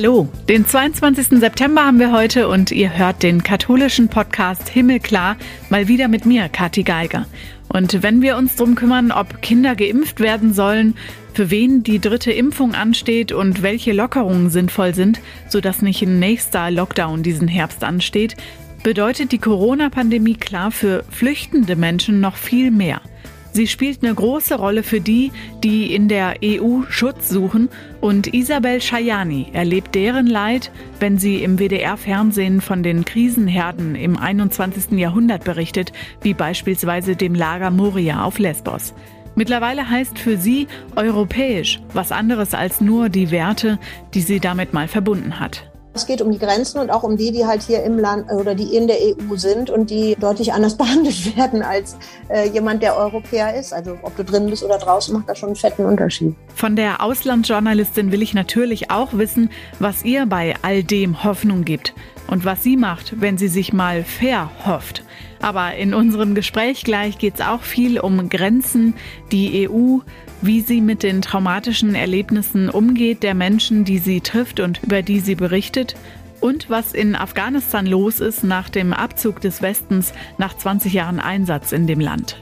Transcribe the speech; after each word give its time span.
Hallo, 0.00 0.28
den 0.48 0.64
22. 0.64 1.40
September 1.40 1.84
haben 1.84 1.98
wir 1.98 2.12
heute 2.12 2.46
und 2.46 2.70
ihr 2.70 2.96
hört 2.96 3.24
den 3.24 3.42
katholischen 3.42 4.06
Podcast 4.06 4.68
Himmelklar 4.68 5.36
mal 5.70 5.88
wieder 5.88 6.06
mit 6.06 6.24
mir, 6.24 6.48
Kathi 6.48 6.84
Geiger. 6.84 7.26
Und 7.68 8.00
wenn 8.00 8.22
wir 8.22 8.36
uns 8.36 8.54
darum 8.54 8.76
kümmern, 8.76 9.10
ob 9.10 9.42
Kinder 9.42 9.74
geimpft 9.74 10.20
werden 10.20 10.54
sollen, 10.54 10.94
für 11.34 11.50
wen 11.50 11.82
die 11.82 11.98
dritte 11.98 12.30
Impfung 12.30 12.76
ansteht 12.76 13.32
und 13.32 13.64
welche 13.64 13.92
Lockerungen 13.92 14.50
sinnvoll 14.50 14.94
sind, 14.94 15.18
sodass 15.48 15.82
nicht 15.82 16.00
ein 16.02 16.20
nächster 16.20 16.70
Lockdown 16.70 17.24
diesen 17.24 17.48
Herbst 17.48 17.82
ansteht, 17.82 18.36
bedeutet 18.84 19.32
die 19.32 19.38
Corona-Pandemie 19.38 20.36
klar 20.36 20.70
für 20.70 21.02
flüchtende 21.10 21.74
Menschen 21.74 22.20
noch 22.20 22.36
viel 22.36 22.70
mehr. 22.70 23.00
Sie 23.52 23.66
spielt 23.66 24.04
eine 24.04 24.14
große 24.14 24.54
Rolle 24.54 24.82
für 24.82 25.00
die, 25.00 25.32
die 25.64 25.94
in 25.94 26.08
der 26.08 26.36
EU 26.44 26.82
Schutz 26.88 27.28
suchen 27.28 27.68
und 28.00 28.32
Isabel 28.32 28.80
Schajani 28.80 29.48
erlebt 29.52 29.94
deren 29.94 30.26
Leid, 30.26 30.70
wenn 31.00 31.18
sie 31.18 31.42
im 31.42 31.58
WDR-Fernsehen 31.58 32.60
von 32.60 32.82
den 32.82 33.04
Krisenherden 33.04 33.94
im 33.94 34.16
21. 34.16 34.98
Jahrhundert 34.98 35.44
berichtet, 35.44 35.92
wie 36.22 36.34
beispielsweise 36.34 37.16
dem 37.16 37.34
Lager 37.34 37.70
Moria 37.70 38.22
auf 38.22 38.38
Lesbos. 38.38 38.94
Mittlerweile 39.34 39.88
heißt 39.88 40.18
für 40.18 40.36
sie 40.36 40.66
europäisch 40.96 41.80
was 41.94 42.12
anderes 42.12 42.54
als 42.54 42.80
nur 42.80 43.08
die 43.08 43.30
Werte, 43.30 43.78
die 44.14 44.20
sie 44.20 44.40
damit 44.40 44.72
mal 44.72 44.88
verbunden 44.88 45.38
hat. 45.38 45.67
Es 45.98 46.06
geht 46.06 46.22
um 46.22 46.30
die 46.30 46.38
Grenzen 46.38 46.78
und 46.78 46.90
auch 46.90 47.02
um 47.02 47.16
die, 47.16 47.32
die 47.32 47.44
halt 47.44 47.60
hier 47.62 47.82
im 47.82 47.98
Land 47.98 48.30
oder 48.30 48.54
die 48.54 48.76
in 48.76 48.86
der 48.86 48.98
EU 49.00 49.34
sind 49.34 49.68
und 49.68 49.90
die 49.90 50.14
deutlich 50.14 50.52
anders 50.52 50.76
behandelt 50.78 51.36
werden 51.36 51.60
als 51.60 51.96
äh, 52.28 52.48
jemand, 52.48 52.84
der 52.84 52.96
Europäer 52.96 53.58
ist. 53.58 53.72
Also 53.72 53.98
ob 54.02 54.16
du 54.16 54.22
drin 54.22 54.48
bist 54.48 54.62
oder 54.62 54.78
draußen, 54.78 55.12
macht 55.12 55.28
da 55.28 55.34
schon 55.34 55.48
einen 55.48 55.56
fetten 55.56 55.84
Unterschied. 55.84 56.36
Von 56.54 56.76
der 56.76 57.02
Auslandsjournalistin 57.02 58.12
will 58.12 58.22
ich 58.22 58.32
natürlich 58.32 58.92
auch 58.92 59.12
wissen, 59.12 59.50
was 59.80 60.04
ihr 60.04 60.26
bei 60.26 60.54
all 60.62 60.84
dem 60.84 61.24
Hoffnung 61.24 61.64
gibt 61.64 61.94
und 62.28 62.44
was 62.44 62.62
sie 62.62 62.76
macht, 62.76 63.20
wenn 63.20 63.36
sie 63.36 63.48
sich 63.48 63.72
mal 63.72 64.04
verhofft. 64.04 65.02
Aber 65.40 65.74
in 65.74 65.94
unserem 65.94 66.34
Gespräch 66.34 66.84
gleich 66.84 67.18
geht 67.18 67.36
es 67.36 67.40
auch 67.40 67.62
viel 67.62 68.00
um 68.00 68.28
Grenzen, 68.28 68.94
die 69.30 69.68
EU, 69.68 69.98
wie 70.42 70.60
sie 70.60 70.80
mit 70.80 71.02
den 71.02 71.22
traumatischen 71.22 71.94
Erlebnissen 71.94 72.70
umgeht 72.70 73.22
der 73.22 73.34
Menschen, 73.34 73.84
die 73.84 73.98
sie 73.98 74.20
trifft 74.20 74.60
und 74.60 74.82
über 74.82 75.02
die 75.02 75.20
sie 75.20 75.34
berichtet 75.34 75.94
und 76.40 76.70
was 76.70 76.92
in 76.92 77.16
Afghanistan 77.16 77.86
los 77.86 78.20
ist 78.20 78.44
nach 78.44 78.68
dem 78.68 78.92
Abzug 78.92 79.40
des 79.40 79.62
Westens 79.62 80.12
nach 80.38 80.56
20 80.56 80.92
Jahren 80.92 81.20
Einsatz 81.20 81.72
in 81.72 81.86
dem 81.86 82.00
Land. 82.00 82.40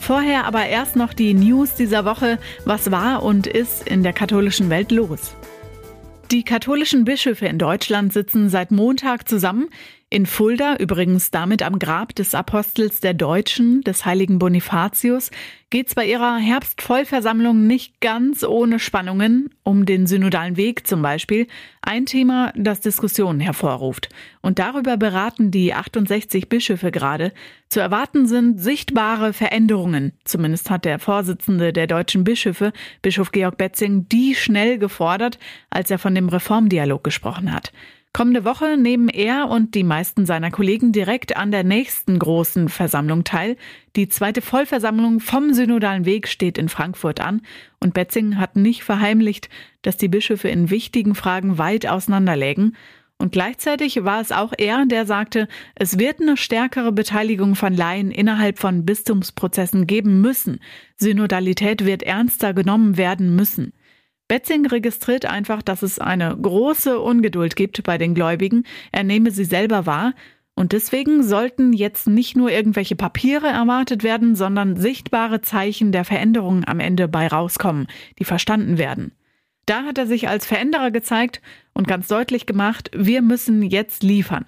Vorher 0.00 0.44
aber 0.44 0.66
erst 0.66 0.96
noch 0.96 1.14
die 1.14 1.32
News 1.32 1.74
dieser 1.74 2.04
Woche. 2.04 2.38
Was 2.66 2.90
war 2.90 3.22
und 3.22 3.46
ist 3.46 3.88
in 3.88 4.02
der 4.02 4.12
katholischen 4.12 4.68
Welt 4.68 4.92
los? 4.92 5.34
Die 6.30 6.42
katholischen 6.42 7.04
Bischöfe 7.04 7.46
in 7.46 7.58
Deutschland 7.58 8.12
sitzen 8.12 8.48
seit 8.48 8.70
Montag 8.70 9.28
zusammen. 9.28 9.68
In 10.14 10.26
Fulda, 10.26 10.76
übrigens 10.76 11.32
damit 11.32 11.60
am 11.60 11.80
Grab 11.80 12.14
des 12.14 12.36
Apostels 12.36 13.00
der 13.00 13.14
Deutschen, 13.14 13.80
des 13.80 14.06
heiligen 14.06 14.38
Bonifatius, 14.38 15.32
geht 15.70 15.88
es 15.88 15.96
bei 15.96 16.06
ihrer 16.06 16.36
Herbstvollversammlung 16.36 17.66
nicht 17.66 18.00
ganz 18.00 18.44
ohne 18.44 18.78
Spannungen, 18.78 19.50
um 19.64 19.86
den 19.86 20.06
synodalen 20.06 20.56
Weg 20.56 20.86
zum 20.86 21.02
Beispiel, 21.02 21.48
ein 21.82 22.06
Thema, 22.06 22.52
das 22.54 22.78
Diskussionen 22.78 23.40
hervorruft. 23.40 24.08
Und 24.40 24.60
darüber 24.60 24.96
beraten 24.96 25.50
die 25.50 25.74
68 25.74 26.48
Bischöfe 26.48 26.92
gerade. 26.92 27.32
Zu 27.68 27.80
erwarten 27.80 28.28
sind 28.28 28.60
sichtbare 28.60 29.32
Veränderungen. 29.32 30.12
Zumindest 30.22 30.70
hat 30.70 30.84
der 30.84 31.00
Vorsitzende 31.00 31.72
der 31.72 31.88
deutschen 31.88 32.22
Bischöfe, 32.22 32.72
Bischof 33.02 33.32
Georg 33.32 33.58
Betzing, 33.58 34.08
die 34.08 34.36
schnell 34.36 34.78
gefordert, 34.78 35.40
als 35.70 35.90
er 35.90 35.98
von 35.98 36.14
dem 36.14 36.28
Reformdialog 36.28 37.02
gesprochen 37.02 37.52
hat. 37.52 37.72
Kommende 38.16 38.44
Woche 38.44 38.76
nehmen 38.76 39.08
er 39.08 39.48
und 39.48 39.74
die 39.74 39.82
meisten 39.82 40.24
seiner 40.24 40.52
Kollegen 40.52 40.92
direkt 40.92 41.36
an 41.36 41.50
der 41.50 41.64
nächsten 41.64 42.16
großen 42.16 42.68
Versammlung 42.68 43.24
teil. 43.24 43.56
Die 43.96 44.08
zweite 44.08 44.40
Vollversammlung 44.40 45.18
vom 45.18 45.52
Synodalen 45.52 46.04
Weg 46.04 46.28
steht 46.28 46.56
in 46.56 46.68
Frankfurt 46.68 47.18
an 47.18 47.42
und 47.80 47.92
Betzing 47.92 48.38
hat 48.38 48.54
nicht 48.54 48.84
verheimlicht, 48.84 49.48
dass 49.82 49.96
die 49.96 50.06
Bischöfe 50.06 50.48
in 50.48 50.70
wichtigen 50.70 51.16
Fragen 51.16 51.58
weit 51.58 51.88
auseinanderlägen. 51.88 52.76
Und 53.18 53.32
gleichzeitig 53.32 54.04
war 54.04 54.20
es 54.20 54.30
auch 54.30 54.52
er, 54.56 54.86
der 54.86 55.06
sagte, 55.06 55.48
es 55.74 55.98
wird 55.98 56.20
eine 56.20 56.36
stärkere 56.36 56.92
Beteiligung 56.92 57.56
von 57.56 57.74
Laien 57.74 58.12
innerhalb 58.12 58.60
von 58.60 58.86
Bistumsprozessen 58.86 59.88
geben 59.88 60.20
müssen. 60.20 60.60
Synodalität 60.98 61.84
wird 61.84 62.04
ernster 62.04 62.54
genommen 62.54 62.96
werden 62.96 63.34
müssen. 63.34 63.72
Betzing 64.28 64.66
registriert 64.66 65.26
einfach, 65.26 65.62
dass 65.62 65.82
es 65.82 65.98
eine 65.98 66.36
große 66.36 66.98
Ungeduld 66.98 67.56
gibt 67.56 67.82
bei 67.82 67.98
den 67.98 68.14
Gläubigen. 68.14 68.64
Er 68.90 69.04
nehme 69.04 69.30
sie 69.30 69.44
selber 69.44 69.86
wahr. 69.86 70.14
Und 70.54 70.72
deswegen 70.72 71.22
sollten 71.22 71.72
jetzt 71.72 72.06
nicht 72.06 72.36
nur 72.36 72.50
irgendwelche 72.50 72.94
Papiere 72.94 73.48
erwartet 73.48 74.04
werden, 74.04 74.36
sondern 74.36 74.76
sichtbare 74.76 75.40
Zeichen 75.40 75.90
der 75.90 76.04
Veränderung 76.04 76.64
am 76.64 76.78
Ende 76.78 77.08
bei 77.08 77.26
rauskommen, 77.26 77.88
die 78.18 78.24
verstanden 78.24 78.78
werden. 78.78 79.12
Da 79.66 79.82
hat 79.82 79.98
er 79.98 80.06
sich 80.06 80.28
als 80.28 80.46
Veränderer 80.46 80.90
gezeigt 80.90 81.40
und 81.72 81.88
ganz 81.88 82.06
deutlich 82.06 82.46
gemacht, 82.46 82.90
wir 82.94 83.20
müssen 83.20 83.62
jetzt 83.62 84.02
liefern. 84.02 84.46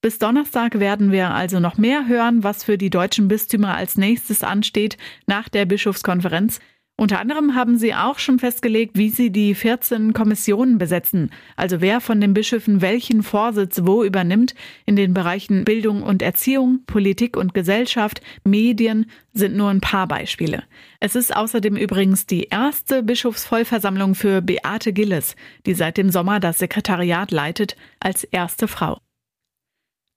Bis 0.00 0.18
Donnerstag 0.18 0.78
werden 0.78 1.10
wir 1.10 1.30
also 1.30 1.58
noch 1.58 1.76
mehr 1.76 2.06
hören, 2.06 2.44
was 2.44 2.62
für 2.62 2.78
die 2.78 2.90
deutschen 2.90 3.26
Bistümer 3.26 3.74
als 3.74 3.96
nächstes 3.96 4.44
ansteht 4.44 4.96
nach 5.26 5.48
der 5.48 5.66
Bischofskonferenz. 5.66 6.60
Unter 7.00 7.20
anderem 7.20 7.54
haben 7.54 7.78
sie 7.78 7.94
auch 7.94 8.18
schon 8.18 8.40
festgelegt, 8.40 8.98
wie 8.98 9.10
sie 9.10 9.30
die 9.30 9.54
14 9.54 10.14
Kommissionen 10.14 10.78
besetzen, 10.78 11.30
also 11.54 11.80
wer 11.80 12.00
von 12.00 12.20
den 12.20 12.34
Bischöfen 12.34 12.80
welchen 12.80 13.22
Vorsitz 13.22 13.82
wo 13.84 14.02
übernimmt. 14.02 14.56
In 14.84 14.96
den 14.96 15.14
Bereichen 15.14 15.64
Bildung 15.64 16.02
und 16.02 16.22
Erziehung, 16.22 16.80
Politik 16.86 17.36
und 17.36 17.54
Gesellschaft, 17.54 18.20
Medien 18.42 19.08
sind 19.32 19.56
nur 19.56 19.70
ein 19.70 19.80
paar 19.80 20.08
Beispiele. 20.08 20.64
Es 20.98 21.14
ist 21.14 21.36
außerdem 21.36 21.76
übrigens 21.76 22.26
die 22.26 22.48
erste 22.50 23.04
Bischofsvollversammlung 23.04 24.16
für 24.16 24.42
Beate 24.42 24.92
Gilles, 24.92 25.36
die 25.66 25.74
seit 25.74 25.98
dem 25.98 26.10
Sommer 26.10 26.40
das 26.40 26.58
Sekretariat 26.58 27.30
leitet, 27.30 27.76
als 28.00 28.24
erste 28.24 28.66
Frau. 28.66 28.98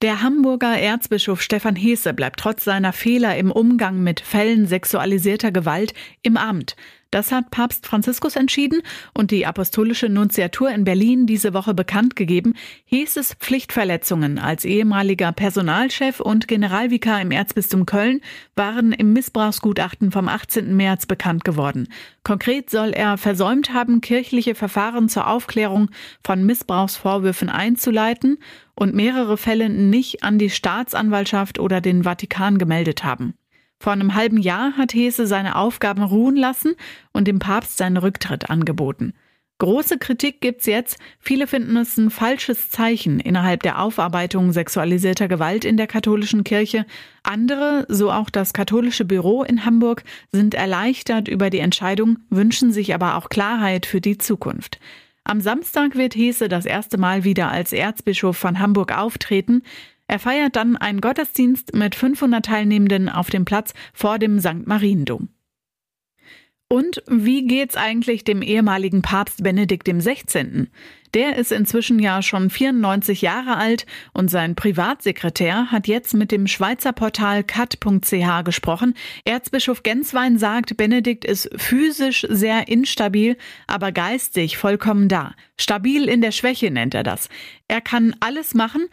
Der 0.02 0.24
Hamburger 0.24 0.80
Erzbischof 0.80 1.44
Stefan 1.44 1.76
Hesse 1.76 2.16
bleibt 2.16 2.40
trotz 2.40 2.64
seiner 2.64 2.92
Fehler 2.92 3.38
im 3.38 3.52
Umgang 3.52 4.02
mit 4.02 4.20
Fällen 4.20 4.66
sexualisierter 4.66 5.52
Gewalt 5.52 5.94
im 6.24 6.38
Amt. 6.38 6.76
Das 7.12 7.34
hat 7.34 7.52
Papst 7.52 7.86
Franziskus 7.86 8.38
entschieden 8.38 8.82
und 9.14 9.32
die 9.32 9.46
apostolische 9.46 10.08
Nunziatur 10.08 10.72
in 10.72 10.86
Berlin 10.86 11.26
diese 11.26 11.54
Woche 11.54 11.74
bekannt 11.74 12.16
gegeben. 12.16 12.54
Hieß 12.86 13.18
es 13.18 13.34
Pflichtverletzungen 13.34 14.40
als 14.40 14.64
ehemaliger 14.64 15.34
Personalchef 15.34 16.22
und 16.22 16.48
Generalvikar 16.48 17.22
im 17.22 17.32
Erzbistum 17.32 17.86
Köln 17.86 18.22
waren 18.56 18.94
im 18.94 19.12
Missbrauchsgutachten 19.12 20.12
vom 20.12 20.30
18. 20.30 20.74
März 20.74 21.06
bekannt 21.06 21.44
geworden. 21.44 21.90
Konkret 22.24 22.70
soll 22.70 22.92
er 22.92 23.18
versäumt 23.18 23.74
haben, 23.74 24.00
kirchliche 24.00 24.56
Verfahren 24.56 25.10
zur 25.10 25.28
Aufklärung 25.28 25.90
von 26.24 26.46
Missbrauchsvorwürfen 26.46 27.50
einzuleiten 27.50 28.38
und 28.74 28.96
mehrere 28.96 29.36
Fälle 29.36 29.70
nicht 29.70 30.24
an 30.24 30.38
die 30.38 30.50
Staatsanwaltschaft 30.50 31.60
oder 31.60 31.82
den 31.82 32.04
Vatikan 32.04 32.58
gemeldet 32.58 33.04
haben. 33.04 33.34
Vor 33.82 33.94
einem 33.94 34.14
halben 34.14 34.38
Jahr 34.38 34.78
hat 34.78 34.94
Hese 34.94 35.26
seine 35.26 35.56
Aufgaben 35.56 36.04
ruhen 36.04 36.36
lassen 36.36 36.76
und 37.14 37.28
dem 37.28 37.40
Papst 37.40 37.78
seinen 37.78 37.98
Rücktritt 37.98 38.48
angeboten. 38.52 39.16
Große 39.58 39.98
Kritik 39.98 40.40
gibt's 40.40 40.68
jetzt. 40.68 41.00
Viele 41.18 41.48
finden 41.48 41.76
es 41.78 41.98
ein 41.98 42.12
falsches 42.12 42.70
Zeichen 42.70 43.20
innerhalb 43.20 43.64
der 43.64 43.82
Aufarbeitung 43.82 44.52
sexualisierter 44.52 45.28
Gewalt 45.28 45.66
in 45.66 45.78
der 45.78 45.88
katholischen 45.88 46.44
Kirche. 46.44 46.86
Andere, 47.24 47.88
so 47.90 48.12
auch 48.12 48.30
das 48.30 48.54
katholische 48.54 49.04
Büro 49.04 49.42
in 49.42 49.66
Hamburg, 49.66 50.04
sind 50.32 50.54
erleichtert 50.54 51.28
über 51.28 51.50
die 51.50 51.60
Entscheidung, 51.60 52.20
wünschen 52.30 52.72
sich 52.72 52.94
aber 52.94 53.18
auch 53.18 53.30
Klarheit 53.30 53.88
für 53.88 54.00
die 54.00 54.20
Zukunft. 54.20 54.80
Am 55.24 55.42
Samstag 55.42 55.96
wird 55.96 56.16
Hese 56.16 56.50
das 56.50 56.66
erste 56.66 56.98
Mal 56.98 57.24
wieder 57.24 57.52
als 57.52 57.74
Erzbischof 57.74 58.38
von 58.38 58.60
Hamburg 58.60 58.96
auftreten. 58.96 59.64
Er 60.12 60.20
feiert 60.20 60.58
dann 60.58 60.76
einen 60.76 61.00
Gottesdienst 61.00 61.74
mit 61.74 61.96
500 61.96 62.46
Teilnehmenden 62.46 63.08
auf 63.08 63.30
dem 63.30 63.46
Platz 63.46 63.74
vor 63.94 64.20
dem 64.20 64.42
St. 64.42 64.68
Mariendom. 64.68 65.30
Und 66.68 67.02
wie 67.08 67.48
geht's 67.48 67.78
eigentlich 67.78 68.26
dem 68.26 68.42
ehemaligen 68.42 69.02
Papst 69.02 69.42
Benedikt 69.42 69.88
XVI.? 69.88 70.68
Der 71.14 71.38
ist 71.38 71.54
inzwischen 71.54 71.98
ja 71.98 72.22
schon 72.22 72.50
94 72.50 73.22
Jahre 73.22 73.56
alt 73.56 73.86
und 74.12 74.30
sein 74.30 74.56
Privatsekretär 74.56 75.72
hat 75.72 75.88
jetzt 75.88 76.14
mit 76.14 76.34
dem 76.34 76.46
Schweizer 76.46 76.92
Portal 76.92 77.46
cat.ch 77.46 78.44
gesprochen. 78.44 78.96
Erzbischof 79.24 79.82
Genswein 79.82 80.38
sagt, 80.38 80.76
Benedikt 80.76 81.24
ist 81.24 81.50
physisch 81.56 82.28
sehr 82.30 82.68
instabil, 82.68 83.38
aber 83.66 83.94
geistig 83.94 84.58
vollkommen 84.58 85.08
da. 85.08 85.36
Stabil 85.58 86.10
in 86.10 86.20
der 86.20 86.32
Schwäche 86.32 86.70
nennt 86.70 86.96
er 86.96 87.04
das. 87.04 87.30
Er 87.70 87.80
kann 87.80 88.14
alles 88.20 88.54
machen 88.54 88.90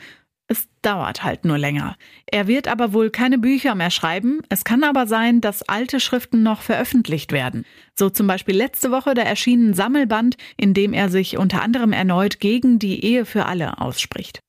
dauert 0.82 1.24
halt 1.24 1.44
nur 1.44 1.58
länger. 1.58 1.96
Er 2.26 2.46
wird 2.46 2.68
aber 2.68 2.92
wohl 2.92 3.10
keine 3.10 3.38
Bücher 3.38 3.74
mehr 3.74 3.90
schreiben. 3.90 4.40
Es 4.48 4.64
kann 4.64 4.84
aber 4.84 5.06
sein, 5.06 5.40
dass 5.40 5.68
alte 5.68 6.00
Schriften 6.00 6.42
noch 6.42 6.62
veröffentlicht 6.62 7.32
werden. 7.32 7.64
So 7.94 8.10
zum 8.10 8.26
Beispiel 8.26 8.56
letzte 8.56 8.90
Woche, 8.90 9.14
da 9.14 9.22
erschien 9.22 9.70
ein 9.70 9.74
Sammelband, 9.74 10.36
in 10.56 10.74
dem 10.74 10.92
er 10.92 11.08
sich 11.08 11.36
unter 11.38 11.62
anderem 11.62 11.92
erneut 11.92 12.40
gegen 12.40 12.78
die 12.78 13.04
Ehe 13.04 13.24
für 13.24 13.46
alle 13.46 13.80
ausspricht. 13.80 14.42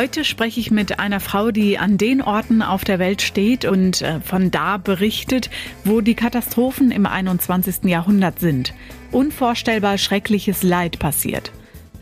Heute 0.00 0.24
spreche 0.24 0.60
ich 0.60 0.70
mit 0.70 0.98
einer 0.98 1.20
Frau, 1.20 1.50
die 1.50 1.76
an 1.76 1.98
den 1.98 2.22
Orten 2.22 2.62
auf 2.62 2.84
der 2.84 2.98
Welt 2.98 3.20
steht 3.20 3.66
und 3.66 4.00
äh, 4.00 4.20
von 4.20 4.50
da 4.50 4.78
berichtet, 4.78 5.50
wo 5.84 6.00
die 6.00 6.14
Katastrophen 6.14 6.90
im 6.90 7.04
21. 7.04 7.84
Jahrhundert 7.84 8.40
sind. 8.40 8.72
Unvorstellbar 9.12 9.98
schreckliches 9.98 10.62
Leid 10.62 10.98
passiert. 10.98 11.52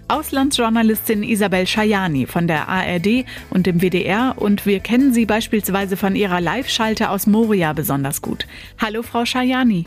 Auslandsjournalistin 0.07 1.25
Isabel 1.25 1.67
Schajani 1.67 2.27
von 2.27 2.47
der 2.47 2.69
ARD 2.69 3.25
und 3.51 3.67
dem 3.67 3.83
WDR 3.83 4.37
und 4.37 4.65
wir 4.65 4.79
kennen 4.79 5.13
sie 5.13 5.27
beispielsweise 5.27 5.97
von 5.97 6.15
ihrer 6.15 6.41
Live-Schalte 6.41 7.11
aus 7.11 7.27
Moria 7.27 7.73
besonders 7.73 8.23
gut. 8.23 8.47
Hallo, 8.81 9.03
Frau 9.03 9.25
Schajani. 9.25 9.87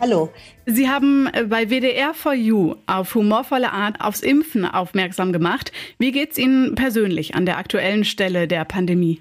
Hallo. 0.00 0.28
Sie 0.64 0.88
haben 0.88 1.28
äh, 1.32 1.44
bei 1.44 1.70
WDR 1.70 2.14
for 2.14 2.32
You 2.32 2.76
auf 2.86 3.14
humorvolle 3.14 3.72
Art 3.72 4.00
aufs 4.00 4.20
Impfen 4.20 4.64
aufmerksam 4.64 5.32
gemacht. 5.32 5.72
Wie 5.98 6.12
geht 6.12 6.32
es 6.32 6.38
Ihnen 6.38 6.76
persönlich 6.76 7.34
an 7.34 7.46
der 7.46 7.58
aktuellen 7.58 8.04
Stelle 8.04 8.46
der 8.46 8.64
Pandemie? 8.64 9.20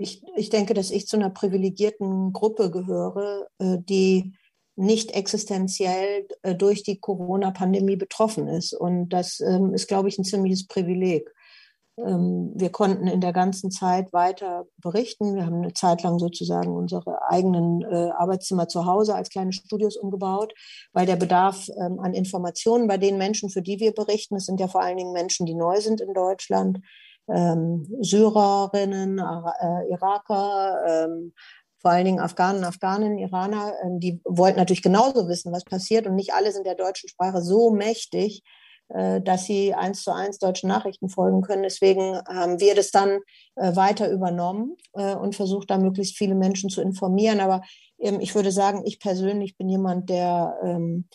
Ich, 0.00 0.22
ich 0.36 0.48
denke, 0.48 0.72
dass 0.72 0.90
ich 0.90 1.06
zu 1.06 1.16
einer 1.16 1.30
privilegierten 1.30 2.32
Gruppe 2.32 2.70
gehöre, 2.70 3.48
äh, 3.58 3.76
die 3.78 4.32
nicht 4.76 5.10
existenziell 5.10 6.26
äh, 6.42 6.54
durch 6.54 6.84
die 6.84 6.98
Corona-Pandemie 6.98 7.96
betroffen 7.96 8.48
ist. 8.48 8.72
Und 8.72 9.10
das 9.10 9.40
ähm, 9.40 9.74
ist, 9.74 9.88
glaube 9.88 10.08
ich, 10.08 10.18
ein 10.18 10.24
ziemliches 10.24 10.66
Privileg. 10.66 11.30
Ähm, 12.06 12.52
wir 12.54 12.70
konnten 12.70 13.06
in 13.06 13.20
der 13.20 13.32
ganzen 13.32 13.70
Zeit 13.70 14.12
weiter 14.12 14.66
berichten. 14.78 15.34
Wir 15.34 15.46
haben 15.46 15.62
eine 15.62 15.72
Zeit 15.72 16.02
lang 16.02 16.18
sozusagen 16.18 16.76
unsere 16.76 17.22
eigenen 17.28 17.82
äh, 17.82 18.10
Arbeitszimmer 18.10 18.68
zu 18.68 18.86
Hause 18.86 19.14
als 19.14 19.30
kleine 19.30 19.52
Studios 19.52 19.96
umgebaut, 19.96 20.54
weil 20.92 21.06
der 21.06 21.16
Bedarf 21.16 21.68
ähm, 21.68 21.98
an 22.00 22.14
Informationen 22.14 22.86
bei 22.86 22.98
den 22.98 23.18
Menschen, 23.18 23.50
für 23.50 23.62
die 23.62 23.80
wir 23.80 23.92
berichten, 23.92 24.36
es 24.36 24.46
sind 24.46 24.60
ja 24.60 24.68
vor 24.68 24.82
allen 24.82 24.96
Dingen 24.96 25.12
Menschen, 25.12 25.46
die 25.46 25.54
neu 25.54 25.80
sind 25.80 26.00
in 26.00 26.14
Deutschland, 26.14 26.80
ähm, 27.28 27.86
Syrerinnen, 28.00 29.18
äh, 29.18 29.92
Iraker, 29.92 31.08
vor 31.80 31.92
allen 31.92 32.06
Dingen 32.06 32.18
Afghanen, 32.18 32.64
Afghanen, 32.64 33.18
Iraner, 33.18 33.72
die 33.98 34.20
wollten 34.24 34.58
natürlich 34.58 34.82
genauso 34.82 35.28
wissen, 35.28 35.52
was 35.52 35.64
passiert. 35.64 36.08
Und 36.08 36.16
nicht 36.16 36.34
alle 36.34 36.50
sind 36.50 36.66
der 36.66 36.74
deutschen 36.74 37.08
Sprache 37.08 37.40
so 37.40 37.70
mächtig, 37.70 38.42
dass 38.88 39.44
sie 39.44 39.74
eins 39.74 40.02
zu 40.02 40.12
eins 40.12 40.38
deutschen 40.38 40.68
Nachrichten 40.68 41.08
folgen 41.08 41.42
können. 41.42 41.62
Deswegen 41.62 42.16
haben 42.26 42.58
wir 42.58 42.74
das 42.74 42.90
dann 42.90 43.18
äh, 43.56 43.76
weiter 43.76 44.10
übernommen 44.10 44.76
äh, 44.94 45.14
und 45.14 45.36
versucht, 45.36 45.70
da 45.70 45.78
möglichst 45.78 46.16
viele 46.16 46.34
Menschen 46.34 46.70
zu 46.70 46.80
informieren. 46.80 47.40
Aber 47.40 47.62
ähm, 47.98 48.20
ich 48.20 48.34
würde 48.34 48.50
sagen, 48.50 48.82
ich 48.86 48.98
persönlich 48.98 49.56
bin 49.56 49.68
jemand, 49.68 50.08
der 50.08 50.58
ähm, 50.62 51.06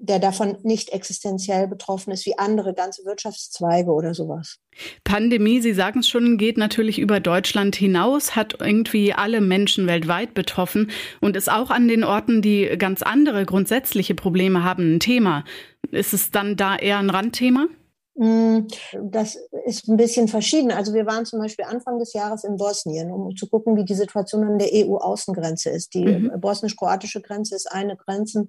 der 0.00 0.18
davon 0.18 0.56
nicht 0.62 0.90
existenziell 0.90 1.68
betroffen 1.68 2.12
ist, 2.12 2.26
wie 2.26 2.38
andere 2.38 2.74
ganze 2.74 3.04
Wirtschaftszweige 3.04 3.90
oder 3.90 4.14
sowas. 4.14 4.58
Pandemie, 5.04 5.60
Sie 5.60 5.74
sagen 5.74 6.00
es 6.00 6.08
schon, 6.08 6.38
geht 6.38 6.56
natürlich 6.56 6.98
über 6.98 7.20
Deutschland 7.20 7.76
hinaus, 7.76 8.34
hat 8.34 8.56
irgendwie 8.60 9.12
alle 9.12 9.40
Menschen 9.40 9.86
weltweit 9.86 10.34
betroffen 10.34 10.90
und 11.20 11.36
ist 11.36 11.50
auch 11.50 11.70
an 11.70 11.86
den 11.86 12.04
Orten, 12.04 12.40
die 12.40 12.66
ganz 12.78 13.02
andere 13.02 13.44
grundsätzliche 13.44 14.14
Probleme 14.14 14.64
haben, 14.64 14.96
ein 14.96 15.00
Thema. 15.00 15.44
Ist 15.90 16.14
es 16.14 16.30
dann 16.30 16.56
da 16.56 16.76
eher 16.76 16.98
ein 16.98 17.10
Randthema? 17.10 17.66
Mm, 18.14 18.66
das 19.02 19.38
ist 19.64 19.88
ein 19.88 19.96
bisschen 19.96 20.28
verschieden. 20.28 20.72
Also 20.72 20.92
wir 20.92 21.06
waren 21.06 21.24
zum 21.24 21.40
Beispiel 21.40 21.64
Anfang 21.64 21.98
des 21.98 22.12
Jahres 22.12 22.44
in 22.44 22.56
Bosnien, 22.56 23.10
um 23.10 23.34
zu 23.36 23.48
gucken, 23.48 23.76
wie 23.76 23.84
die 23.84 23.94
Situation 23.94 24.44
an 24.44 24.58
der 24.58 24.68
EU-Außengrenze 24.72 25.70
ist. 25.70 25.94
Die 25.94 26.04
mhm. 26.04 26.40
bosnisch-kroatische 26.40 27.22
Grenze 27.22 27.54
ist 27.54 27.70
eine 27.70 27.96
Grenze, 27.96 28.46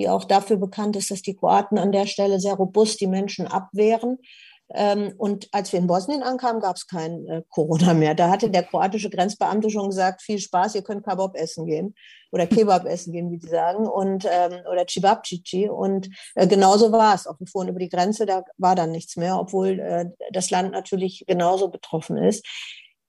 die 0.00 0.08
auch 0.08 0.24
dafür 0.24 0.56
bekannt 0.56 0.96
ist, 0.96 1.10
dass 1.10 1.22
die 1.22 1.36
Kroaten 1.36 1.78
an 1.78 1.92
der 1.92 2.06
Stelle 2.06 2.40
sehr 2.40 2.54
robust 2.54 3.00
die 3.00 3.06
Menschen 3.06 3.46
abwehren. 3.46 4.18
Ähm, 4.72 5.12
und 5.18 5.48
als 5.52 5.72
wir 5.72 5.80
in 5.80 5.88
Bosnien 5.88 6.22
ankamen, 6.22 6.62
gab 6.62 6.76
es 6.76 6.86
kein 6.86 7.26
äh, 7.26 7.42
Corona 7.48 7.92
mehr. 7.92 8.14
Da 8.14 8.30
hatte 8.30 8.50
der 8.50 8.62
kroatische 8.62 9.10
Grenzbeamte 9.10 9.68
schon 9.68 9.88
gesagt, 9.88 10.22
viel 10.22 10.38
Spaß, 10.38 10.76
ihr 10.76 10.82
könnt 10.82 11.04
Kebab 11.04 11.36
essen 11.36 11.66
gehen 11.66 11.94
oder 12.30 12.46
Kebab 12.46 12.86
essen 12.86 13.12
gehen, 13.12 13.30
wie 13.30 13.38
die 13.38 13.48
sagen, 13.48 13.86
und, 13.86 14.26
ähm, 14.30 14.60
oder 14.70 14.86
Cibabcici. 14.88 15.68
Und 15.68 16.08
äh, 16.36 16.46
genauso 16.46 16.92
war 16.92 17.14
es. 17.14 17.26
Auch 17.26 17.38
wir 17.40 17.48
fuhren 17.48 17.68
über 17.68 17.80
die 17.80 17.88
Grenze, 17.88 18.26
da 18.26 18.44
war 18.58 18.76
dann 18.76 18.92
nichts 18.92 19.16
mehr, 19.16 19.38
obwohl 19.38 19.80
äh, 19.80 20.06
das 20.32 20.50
Land 20.50 20.72
natürlich 20.72 21.24
genauso 21.26 21.68
betroffen 21.68 22.16
ist. 22.16 22.46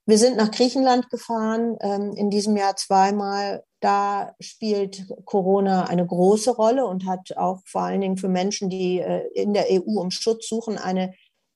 Wir 0.08 0.18
sind 0.18 0.38
nach 0.38 0.50
Griechenland 0.50 1.10
gefahren, 1.12 1.78
ähm, 1.82 2.14
in 2.16 2.32
diesem 2.32 2.58
Jahr 2.58 2.76
zweimal. 2.76 3.64
Da 3.82 4.36
spielt 4.40 5.08
Corona 5.26 5.86
eine 5.86 6.06
große 6.06 6.52
Rolle 6.52 6.86
und 6.86 7.06
hat 7.06 7.36
auch 7.36 7.60
vor 7.66 7.82
allen 7.82 8.02
Dingen 8.02 8.18
für 8.18 8.30
Menschen, 8.30 8.70
die 8.70 9.00
äh, 9.00 9.28
in 9.34 9.54
der 9.54 9.66
EU 9.72 10.00
um 10.00 10.12
Schutz 10.12 10.48
suchen, 10.48 10.78
eine 10.78 11.14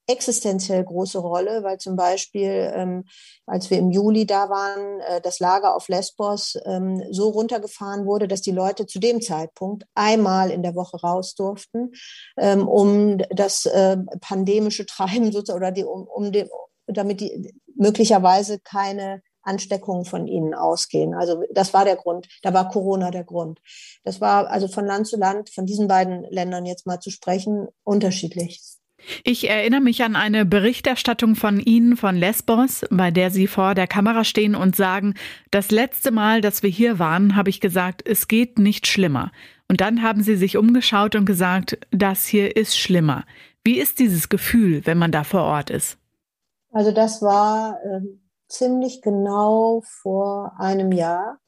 existenziell 0.08 0.84
große 0.84 1.18
Rolle, 1.18 1.64
weil 1.64 1.78
zum 1.78 1.96
Beispiel, 1.96 2.72
ähm, 2.76 3.06
als 3.46 3.70
wir 3.70 3.78
im 3.78 3.92
Juli 3.92 4.26
da 4.26 4.50
waren, 4.50 5.00
äh, 5.02 5.22
das 5.22 5.40
Lager 5.40 5.76
auf 5.76 5.88
Lesbos 5.88 6.58
ähm, 6.66 7.04
so 7.12 7.30
runtergefahren 7.30 8.06
wurde, 8.06 8.28
dass 8.28 8.42
die 8.42 8.52
Leute 8.52 8.86
zu 8.86 9.00
dem 9.00 9.22
Zeitpunkt 9.22 9.86
einmal 9.96 10.52
in 10.52 10.62
der 10.62 10.76
Woche 10.76 10.98
raus 10.98 11.36
durften, 11.36 11.92
ähm, 12.38 12.68
um 12.68 13.18
das 13.30 13.66
äh, 13.66 13.98
pandemische 14.22 14.86
Treiben 14.86 15.32
sozusagen 15.32 15.58
oder 15.58 15.72
die, 15.72 15.84
um, 15.84 16.04
um 16.08 16.32
den, 16.32 16.50
damit 16.88 17.22
die 17.22 17.54
möglicherweise 17.76 18.60
keine 18.60 19.22
Ansteckungen 19.46 20.06
von 20.06 20.28
ihnen 20.28 20.54
ausgehen. 20.54 21.14
Also 21.14 21.44
das 21.52 21.74
war 21.74 21.86
der 21.86 21.96
Grund. 21.96 22.28
Da 22.42 22.54
war 22.54 22.70
Corona 22.70 23.12
der 23.12 23.24
Grund. 23.24 23.60
Das 24.04 24.20
war 24.22 24.50
also 24.50 24.68
von 24.68 24.86
Land 24.86 25.08
zu 25.08 25.18
Land, 25.18 25.50
von 25.50 25.66
diesen 25.66 25.88
beiden 25.88 26.24
Ländern 26.30 26.66
jetzt 26.66 26.86
mal 26.86 27.00
zu 27.00 27.10
sprechen, 27.10 27.68
unterschiedlich. 27.84 28.62
Ich 29.24 29.50
erinnere 29.50 29.82
mich 29.82 30.04
an 30.04 30.16
eine 30.16 30.46
Berichterstattung 30.46 31.36
von 31.36 31.60
Ihnen 31.60 31.96
von 31.98 32.16
Lesbos, 32.16 32.86
bei 32.90 33.12
der 33.12 33.30
Sie 33.30 33.48
vor 33.48 33.76
der 33.76 33.88
Kamera 33.88 34.24
stehen 34.24 34.56
und 34.56 34.76
sagen, 34.76 35.14
das 35.52 35.70
letzte 35.70 36.12
Mal, 36.12 36.42
dass 36.42 36.64
wir 36.64 36.70
hier 36.70 36.98
waren, 36.98 37.36
habe 37.36 37.50
ich 37.50 37.62
gesagt, 37.62 38.08
es 38.08 38.28
geht 38.28 38.58
nicht 38.58 38.88
schlimmer. 38.88 39.32
Und 39.68 39.82
dann 39.82 40.02
haben 40.02 40.24
Sie 40.24 40.36
sich 40.36 40.58
umgeschaut 40.58 41.16
und 41.16 41.26
gesagt, 41.26 41.78
das 41.92 42.26
hier 42.26 42.56
ist 42.56 42.78
schlimmer. 42.78 43.26
Wie 43.64 43.80
ist 43.80 44.00
dieses 44.00 44.30
Gefühl, 44.30 44.86
wenn 44.86 44.98
man 44.98 45.12
da 45.12 45.24
vor 45.24 45.44
Ort 45.44 45.70
ist? 45.70 45.98
Also 46.72 46.92
das 46.92 47.22
war 47.22 47.80
äh, 47.84 48.02
ziemlich 48.48 49.02
genau 49.02 49.82
vor 50.02 50.54
einem 50.58 50.92
Jahr. 50.92 51.40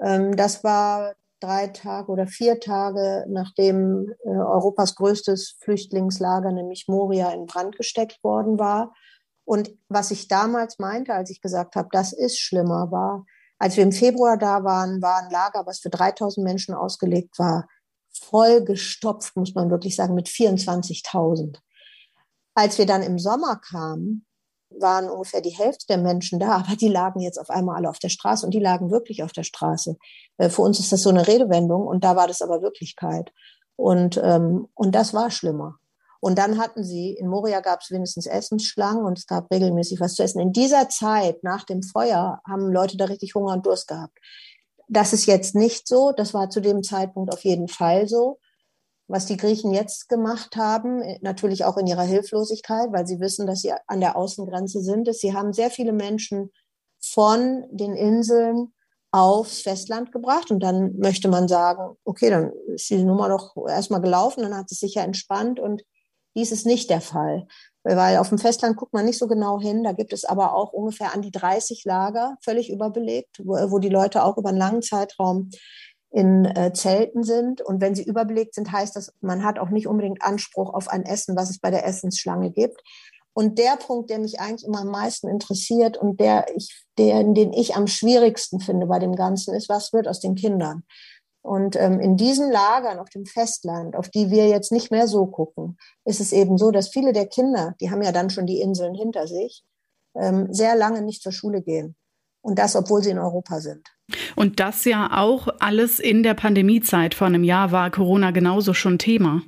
Ähm, 0.00 0.36
das 0.36 0.64
war 0.64 1.14
drei 1.40 1.68
Tage 1.68 2.10
oder 2.10 2.26
vier 2.26 2.60
Tage, 2.60 3.24
nachdem 3.28 4.14
äh, 4.24 4.28
Europas 4.28 4.94
größtes 4.94 5.56
Flüchtlingslager, 5.60 6.52
nämlich 6.52 6.86
Moria, 6.88 7.30
in 7.30 7.46
Brand 7.46 7.76
gesteckt 7.76 8.22
worden 8.22 8.58
war. 8.58 8.94
Und 9.44 9.72
was 9.88 10.10
ich 10.10 10.28
damals 10.28 10.78
meinte, 10.78 11.14
als 11.14 11.30
ich 11.30 11.40
gesagt 11.40 11.74
habe, 11.74 11.88
das 11.90 12.12
ist 12.12 12.38
schlimmer, 12.38 12.92
war, 12.92 13.24
als 13.58 13.76
wir 13.76 13.84
im 13.84 13.92
Februar 13.92 14.36
da 14.36 14.64
waren, 14.64 15.02
war 15.02 15.22
ein 15.22 15.30
Lager, 15.30 15.66
was 15.66 15.80
für 15.80 15.90
3000 15.90 16.44
Menschen 16.44 16.74
ausgelegt 16.74 17.38
war, 17.38 17.68
voll 18.10 18.64
gestopft, 18.64 19.36
muss 19.36 19.54
man 19.54 19.70
wirklich 19.70 19.96
sagen, 19.96 20.14
mit 20.14 20.28
24.000. 20.28 21.58
Als 22.54 22.78
wir 22.78 22.86
dann 22.86 23.02
im 23.02 23.18
Sommer 23.18 23.56
kamen, 23.56 24.26
waren 24.78 25.10
ungefähr 25.10 25.40
die 25.40 25.50
Hälfte 25.50 25.86
der 25.88 25.98
Menschen 25.98 26.38
da, 26.38 26.56
aber 26.56 26.76
die 26.76 26.88
lagen 26.88 27.20
jetzt 27.20 27.38
auf 27.38 27.50
einmal 27.50 27.76
alle 27.76 27.90
auf 27.90 27.98
der 27.98 28.08
Straße 28.08 28.44
und 28.44 28.52
die 28.52 28.60
lagen 28.60 28.90
wirklich 28.90 29.22
auf 29.22 29.32
der 29.32 29.44
Straße. 29.44 29.96
Äh, 30.38 30.48
für 30.48 30.62
uns 30.62 30.78
ist 30.80 30.92
das 30.92 31.02
so 31.02 31.10
eine 31.10 31.26
Redewendung 31.26 31.86
und 31.86 32.04
da 32.04 32.16
war 32.16 32.28
das 32.28 32.42
aber 32.42 32.62
Wirklichkeit. 32.62 33.32
Und, 33.76 34.20
ähm, 34.22 34.68
und 34.74 34.94
das 34.94 35.14
war 35.14 35.30
schlimmer. 35.30 35.76
Und 36.20 36.38
dann 36.38 36.58
hatten 36.58 36.84
sie, 36.84 37.14
in 37.14 37.26
Moria 37.26 37.60
gab 37.60 37.80
es 37.80 37.90
wenigstens 37.90 38.26
Essensschlangen 38.26 39.04
und 39.04 39.18
es 39.18 39.26
gab 39.26 39.50
regelmäßig 39.50 39.98
was 39.98 40.14
zu 40.14 40.22
essen. 40.22 40.40
In 40.40 40.52
dieser 40.52 40.88
Zeit, 40.88 41.42
nach 41.42 41.64
dem 41.64 41.82
Feuer, 41.82 42.40
haben 42.48 42.70
Leute 42.70 42.96
da 42.96 43.06
richtig 43.06 43.34
Hunger 43.34 43.54
und 43.54 43.66
Durst 43.66 43.88
gehabt. 43.88 44.16
Das 44.88 45.12
ist 45.12 45.26
jetzt 45.26 45.56
nicht 45.56 45.88
so. 45.88 46.12
Das 46.12 46.32
war 46.32 46.48
zu 46.48 46.60
dem 46.60 46.84
Zeitpunkt 46.84 47.32
auf 47.32 47.42
jeden 47.44 47.66
Fall 47.66 48.06
so 48.06 48.38
was 49.12 49.26
die 49.26 49.36
Griechen 49.36 49.74
jetzt 49.74 50.08
gemacht 50.08 50.56
haben, 50.56 51.02
äh, 51.02 51.18
natürlich 51.20 51.64
auch 51.66 51.76
in 51.76 51.86
ihrer 51.86 52.02
Hilflosigkeit, 52.02 52.92
weil 52.92 53.06
sie 53.06 53.20
wissen, 53.20 53.46
dass 53.46 53.60
sie 53.60 53.72
an 53.86 54.00
der 54.00 54.16
Außengrenze 54.16 54.80
sind, 54.80 55.06
ist, 55.06 55.20
sie 55.20 55.34
haben 55.34 55.52
sehr 55.52 55.70
viele 55.70 55.92
Menschen 55.92 56.50
von 56.98 57.66
den 57.70 57.94
Inseln 57.94 58.72
aufs 59.10 59.60
Festland 59.60 60.12
gebracht. 60.12 60.50
Und 60.50 60.60
dann 60.60 60.96
möchte 60.96 61.28
man 61.28 61.46
sagen, 61.46 61.94
okay, 62.04 62.30
dann 62.30 62.52
ist 62.74 62.88
die 62.88 63.02
Nummer 63.04 63.28
doch 63.28 63.54
erstmal 63.68 64.00
gelaufen, 64.00 64.44
dann 64.44 64.56
hat 64.56 64.72
es 64.72 64.80
sich 64.80 64.94
ja 64.94 65.02
entspannt 65.02 65.60
und 65.60 65.82
dies 66.34 66.50
ist 66.50 66.64
nicht 66.64 66.88
der 66.88 67.02
Fall. 67.02 67.46
Weil 67.82 68.16
auf 68.16 68.30
dem 68.30 68.38
Festland 68.38 68.78
guckt 68.78 68.94
man 68.94 69.04
nicht 69.04 69.18
so 69.18 69.26
genau 69.26 69.60
hin. 69.60 69.84
Da 69.84 69.92
gibt 69.92 70.14
es 70.14 70.24
aber 70.24 70.54
auch 70.54 70.72
ungefähr 70.72 71.12
an 71.12 71.20
die 71.20 71.32
30 71.32 71.84
Lager, 71.84 72.38
völlig 72.42 72.70
überbelegt, 72.70 73.42
wo, 73.44 73.52
wo 73.70 73.78
die 73.78 73.90
Leute 73.90 74.24
auch 74.24 74.38
über 74.38 74.48
einen 74.48 74.58
langen 74.58 74.80
Zeitraum 74.80 75.50
in 76.12 76.44
äh, 76.44 76.72
Zelten 76.72 77.24
sind. 77.24 77.62
Und 77.62 77.80
wenn 77.80 77.94
sie 77.94 78.04
überbelegt 78.04 78.54
sind, 78.54 78.70
heißt 78.70 78.94
das, 78.94 79.12
man 79.20 79.44
hat 79.44 79.58
auch 79.58 79.70
nicht 79.70 79.86
unbedingt 79.86 80.22
Anspruch 80.22 80.72
auf 80.72 80.88
ein 80.88 81.04
Essen, 81.04 81.36
was 81.36 81.50
es 81.50 81.58
bei 81.58 81.70
der 81.70 81.86
Essensschlange 81.86 82.50
gibt. 82.50 82.82
Und 83.34 83.58
der 83.58 83.76
Punkt, 83.76 84.10
der 84.10 84.18
mich 84.18 84.40
eigentlich 84.40 84.66
immer 84.66 84.80
am 84.80 84.88
meisten 84.88 85.26
interessiert 85.28 85.96
und 85.96 86.20
der 86.20 86.54
ich, 86.54 86.84
der, 86.98 87.24
den 87.24 87.52
ich 87.54 87.74
am 87.76 87.86
schwierigsten 87.86 88.60
finde 88.60 88.86
bei 88.86 88.98
dem 88.98 89.16
Ganzen, 89.16 89.54
ist, 89.54 89.70
was 89.70 89.94
wird 89.94 90.06
aus 90.06 90.20
den 90.20 90.34
Kindern? 90.34 90.84
Und 91.40 91.74
ähm, 91.76 91.98
in 91.98 92.16
diesen 92.16 92.52
Lagern 92.52 92.98
auf 92.98 93.08
dem 93.08 93.24
Festland, 93.24 93.96
auf 93.96 94.10
die 94.10 94.30
wir 94.30 94.48
jetzt 94.48 94.70
nicht 94.70 94.90
mehr 94.90 95.08
so 95.08 95.26
gucken, 95.26 95.76
ist 96.04 96.20
es 96.20 96.32
eben 96.32 96.58
so, 96.58 96.70
dass 96.70 96.90
viele 96.90 97.12
der 97.12 97.26
Kinder, 97.26 97.74
die 97.80 97.90
haben 97.90 98.02
ja 98.02 98.12
dann 98.12 98.30
schon 98.30 98.46
die 98.46 98.60
Inseln 98.60 98.94
hinter 98.94 99.26
sich, 99.26 99.64
ähm, 100.14 100.52
sehr 100.52 100.76
lange 100.76 101.02
nicht 101.02 101.22
zur 101.22 101.32
Schule 101.32 101.62
gehen. 101.62 101.96
Und 102.42 102.58
das, 102.58 102.76
obwohl 102.76 103.02
sie 103.02 103.10
in 103.10 103.18
Europa 103.18 103.60
sind. 103.60 103.88
Und 104.36 104.60
das 104.60 104.84
ja 104.84 105.10
auch 105.12 105.48
alles 105.60 105.98
in 105.98 106.22
der 106.22 106.34
Pandemiezeit. 106.34 107.14
Vor 107.14 107.28
einem 107.28 107.44
Jahr 107.44 107.72
war 107.72 107.90
Corona 107.90 108.30
genauso 108.30 108.74
schon 108.74 108.98
Thema. 108.98 109.42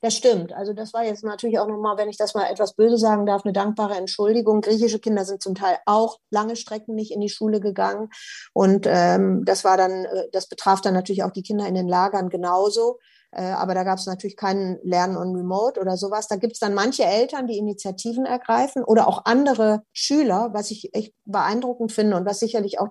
Das 0.00 0.14
stimmt. 0.14 0.52
Also 0.52 0.72
das 0.74 0.94
war 0.94 1.04
jetzt 1.04 1.24
natürlich 1.24 1.58
auch 1.58 1.66
nochmal, 1.66 1.98
wenn 1.98 2.08
ich 2.08 2.16
das 2.16 2.34
mal 2.34 2.48
etwas 2.48 2.74
böse 2.74 2.98
sagen 2.98 3.26
darf, 3.26 3.44
eine 3.44 3.52
dankbare 3.52 3.96
Entschuldigung. 3.96 4.60
Griechische 4.60 5.00
Kinder 5.00 5.24
sind 5.24 5.42
zum 5.42 5.56
Teil 5.56 5.76
auch 5.86 6.20
lange 6.30 6.54
Strecken 6.54 6.94
nicht 6.94 7.10
in 7.10 7.20
die 7.20 7.28
Schule 7.28 7.58
gegangen. 7.58 8.08
Und 8.52 8.86
ähm, 8.88 9.44
das 9.44 9.64
war 9.64 9.76
dann, 9.76 10.04
äh, 10.04 10.28
das 10.32 10.46
betraf 10.46 10.80
dann 10.80 10.94
natürlich 10.94 11.24
auch 11.24 11.32
die 11.32 11.42
Kinder 11.42 11.66
in 11.66 11.74
den 11.74 11.88
Lagern 11.88 12.28
genauso. 12.28 12.98
Äh, 13.30 13.42
aber 13.42 13.74
da 13.74 13.84
gab 13.84 13.98
es 13.98 14.06
natürlich 14.06 14.36
kein 14.36 14.78
Lernen 14.82 15.16
on 15.16 15.34
Remote 15.34 15.80
oder 15.80 15.96
sowas. 15.96 16.28
Da 16.28 16.36
gibt 16.36 16.54
es 16.54 16.58
dann 16.58 16.74
manche 16.74 17.04
Eltern, 17.04 17.46
die 17.46 17.58
Initiativen 17.58 18.24
ergreifen 18.24 18.82
oder 18.84 19.06
auch 19.06 19.24
andere 19.26 19.82
Schüler, 19.92 20.50
was 20.52 20.70
ich 20.70 20.94
echt 20.94 21.12
beeindruckend 21.24 21.92
finde 21.92 22.16
und 22.16 22.24
was 22.24 22.40
sicherlich 22.40 22.80
auch 22.80 22.88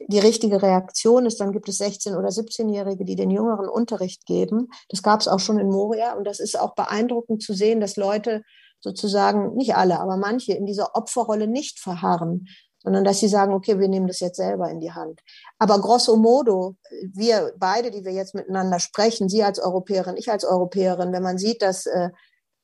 die 0.00 0.18
richtige 0.18 0.62
Reaktion 0.62 1.24
ist. 1.26 1.40
Dann 1.40 1.52
gibt 1.52 1.68
es 1.68 1.80
16- 1.80 2.16
oder 2.18 2.28
17-Jährige, 2.28 3.04
die 3.04 3.16
den 3.16 3.30
Jüngeren 3.30 3.68
Unterricht 3.68 4.26
geben. 4.26 4.68
Das 4.88 5.02
gab 5.02 5.20
es 5.20 5.28
auch 5.28 5.40
schon 5.40 5.58
in 5.58 5.70
Moria 5.70 6.14
und 6.14 6.24
das 6.24 6.40
ist 6.40 6.58
auch 6.58 6.74
beeindruckend 6.74 7.42
zu 7.42 7.54
sehen, 7.54 7.80
dass 7.80 7.96
Leute 7.96 8.42
sozusagen, 8.80 9.56
nicht 9.56 9.74
alle, 9.74 9.98
aber 10.00 10.16
manche 10.16 10.52
in 10.52 10.66
dieser 10.66 10.94
Opferrolle 10.94 11.48
nicht 11.48 11.80
verharren, 11.80 12.46
sondern 12.80 13.04
dass 13.04 13.20
sie 13.20 13.28
sagen, 13.28 13.52
okay, 13.52 13.78
wir 13.78 13.88
nehmen 13.88 14.06
das 14.06 14.20
jetzt 14.20 14.36
selber 14.36 14.70
in 14.70 14.80
die 14.80 14.92
Hand. 14.92 15.20
Aber 15.58 15.80
grosso 15.80 16.16
modo, 16.16 16.76
wir 17.12 17.52
beide, 17.58 17.90
die 17.90 18.04
wir 18.04 18.12
jetzt 18.12 18.34
miteinander 18.34 18.78
sprechen, 18.78 19.28
Sie 19.28 19.42
als 19.42 19.58
Europäerin, 19.58 20.16
ich 20.16 20.30
als 20.30 20.44
Europäerin, 20.44 21.12
wenn 21.12 21.22
man 21.22 21.38
sieht, 21.38 21.62
dass 21.62 21.86
äh, 21.86 22.10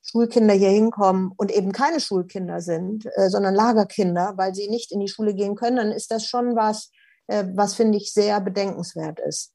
Schulkinder 0.02 0.54
hier 0.54 0.71
hinkommen 0.71 1.33
und 1.37 1.50
eben 1.50 1.73
keine 1.73 1.99
Schulkinder 1.99 2.61
sind, 2.61 3.06
äh, 3.16 3.28
sondern 3.28 3.54
Lagerkinder, 3.54 4.35
weil 4.37 4.54
sie 4.54 4.68
nicht 4.68 4.92
in 4.92 5.00
die 5.00 5.09
Schule 5.09 5.35
gehen 5.35 5.56
können, 5.56 5.76
dann 5.76 5.92
ist 5.92 6.11
das 6.11 6.26
schon 6.26 6.54
was, 6.56 6.90
äh, 7.26 7.44
was 7.54 7.75
finde 7.75 7.99
ich 7.99 8.12
sehr 8.12 8.40
bedenkenswert 8.40 9.18
ist. 9.21 9.52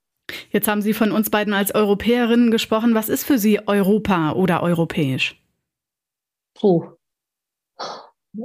Jetzt 0.51 0.67
haben 0.67 0.81
Sie 0.81 0.93
von 0.93 1.11
uns 1.11 1.29
beiden 1.29 1.53
als 1.53 1.73
Europäerinnen 1.73 2.51
gesprochen. 2.51 2.93
Was 2.93 3.09
ist 3.09 3.23
für 3.23 3.37
Sie 3.37 3.67
Europa 3.67 4.33
oder 4.33 4.61
europäisch? 4.61 5.41
Puh, 6.53 6.85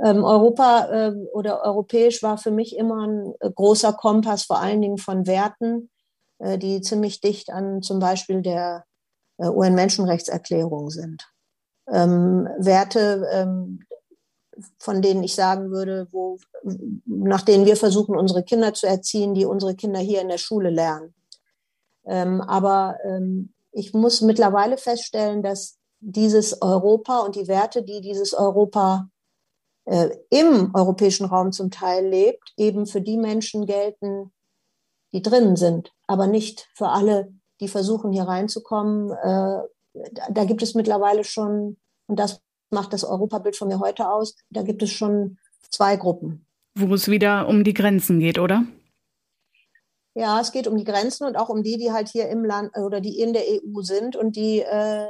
ähm, 0.03 0.25
Europa 0.25 0.87
äh, 0.91 1.15
oder 1.33 1.63
europäisch 1.63 2.23
war 2.23 2.39
für 2.39 2.51
mich 2.51 2.77
immer 2.77 3.07
ein 3.07 3.35
äh, 3.41 3.51
großer 3.51 3.93
Kompass, 3.93 4.45
vor 4.45 4.61
allen 4.61 4.81
Dingen 4.81 4.99
von 4.99 5.27
Werten, 5.27 5.91
äh, 6.39 6.59
die 6.59 6.81
ziemlich 6.81 7.21
dicht 7.21 7.51
an 7.51 7.83
zum 7.83 7.99
Beispiel 7.99 8.43
der 8.43 8.85
äh, 9.39 9.49
UN-Menschenrechtserklärung 9.49 10.91
sind. 10.91 11.29
Ähm, 11.89 12.49
Werte, 12.59 13.29
ähm, 13.33 13.81
von 14.79 15.03
denen 15.03 15.23
ich 15.23 15.35
sagen 15.35 15.71
würde, 15.71 16.09
wo, 16.13 16.39
nach 17.07 17.43
denen 17.43 17.67
wir 17.67 17.77
versuchen, 17.77 18.17
unsere 18.17 18.45
Kinder 18.45 18.73
zu 18.73 18.87
erziehen, 18.87 19.35
die 19.35 19.45
unsere 19.45 19.75
Kinder 19.75 20.01
hier 20.01 20.21
in 20.21 20.29
der 20.29 20.39
Schule 20.39 20.71
lernen. 20.71 21.15
Ähm, 22.07 22.41
aber 22.41 22.99
ähm, 23.05 23.53
ich 23.73 23.93
muss 23.93 24.21
mittlerweile 24.21 24.77
feststellen, 24.77 25.43
dass 25.43 25.79
dieses 26.01 26.61
Europa 26.63 27.21
und 27.21 27.35
die 27.35 27.49
Werte, 27.49 27.83
die 27.83 28.01
dieses 28.01 28.35
Europa 28.35 29.09
äh, 29.87 30.11
im 30.31 30.75
europäischen 30.75 31.27
Raum 31.27 31.53
zum 31.53 31.71
Teil 31.71 32.07
lebt, 32.07 32.53
eben 32.57 32.87
für 32.87 33.01
die 33.01 33.17
Menschen 33.17 33.67
gelten, 33.67 34.33
die 35.13 35.23
drinnen 35.23 35.57
sind, 35.57 35.93
aber 36.07 36.27
nicht 36.27 36.69
für 36.75 36.89
alle, 36.89 37.33
die 37.61 37.69
versuchen, 37.69 38.13
hier 38.13 38.25
reinzukommen. 38.25 39.11
Äh, 39.11 39.63
da 40.31 40.45
gibt 40.45 40.63
es 40.63 40.75
mittlerweile 40.75 41.25
schon, 41.25 41.77
und 42.07 42.19
das 42.19 42.41
macht 42.71 42.93
das 42.93 43.05
Europabild 43.05 43.57
von 43.57 43.69
mir 43.69 43.79
heute 43.79 44.11
aus, 44.11 44.37
da 44.51 44.63
gibt 44.63 44.83
es 44.83 44.91
schon 44.91 45.39
zwei 45.71 45.97
Gruppen. 45.97 46.47
Wo 46.75 46.93
es 46.95 47.09
wieder 47.09 47.47
um 47.47 47.63
die 47.63 47.75
Grenzen 47.75 48.19
geht, 48.19 48.39
oder? 48.39 48.65
Ja, 50.15 50.41
es 50.41 50.53
geht 50.53 50.67
um 50.67 50.77
die 50.77 50.85
Grenzen 50.85 51.27
und 51.27 51.37
auch 51.37 51.49
um 51.49 51.63
die, 51.63 51.77
die 51.77 51.93
halt 51.93 52.09
hier 52.09 52.29
im 52.29 52.45
Land 52.45 52.77
oder 52.77 53.01
die 53.01 53.21
in 53.21 53.33
der 53.33 53.43
EU 53.43 53.83
sind 53.83 54.17
und 54.17 54.37
die 54.37 54.61
äh, 54.61 55.07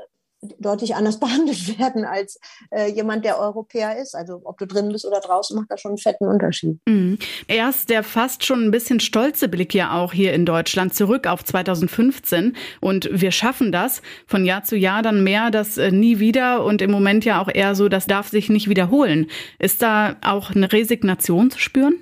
deutlich 0.58 0.94
anders 0.94 1.20
behandelt 1.20 1.78
werden 1.78 2.04
als 2.04 2.38
äh, 2.70 2.90
jemand, 2.90 3.24
der 3.24 3.38
Europäer 3.38 4.00
ist. 4.00 4.14
Also 4.14 4.40
ob 4.44 4.58
du 4.58 4.66
drin 4.66 4.90
bist 4.90 5.04
oder 5.04 5.20
draußen, 5.20 5.56
macht 5.56 5.70
da 5.70 5.78
schon 5.78 5.92
einen 5.92 5.98
fetten 5.98 6.26
Unterschied. 6.26 6.78
Mhm. 6.86 7.18
Erst 7.48 7.90
der 7.90 8.02
fast 8.02 8.44
schon 8.44 8.64
ein 8.64 8.70
bisschen 8.70 9.00
stolze 9.00 9.48
Blick 9.48 9.74
ja 9.74 9.98
auch 9.98 10.12
hier 10.12 10.32
in 10.32 10.46
Deutschland 10.46 10.94
zurück 10.94 11.26
auf 11.26 11.44
2015 11.44 12.56
und 12.80 13.08
wir 13.12 13.30
schaffen 13.30 13.72
das 13.72 14.02
von 14.26 14.44
Jahr 14.44 14.64
zu 14.64 14.76
Jahr 14.76 15.02
dann 15.02 15.24
mehr, 15.24 15.50
das 15.50 15.78
äh, 15.78 15.90
nie 15.90 16.18
wieder 16.18 16.64
und 16.64 16.82
im 16.82 16.90
Moment 16.90 17.24
ja 17.24 17.40
auch 17.40 17.48
eher 17.52 17.74
so, 17.74 17.88
das 17.88 18.06
darf 18.06 18.28
sich 18.28 18.48
nicht 18.48 18.68
wiederholen. 18.68 19.26
Ist 19.58 19.82
da 19.82 20.16
auch 20.24 20.50
eine 20.50 20.72
Resignation 20.72 21.50
zu 21.50 21.58
spüren? 21.58 21.94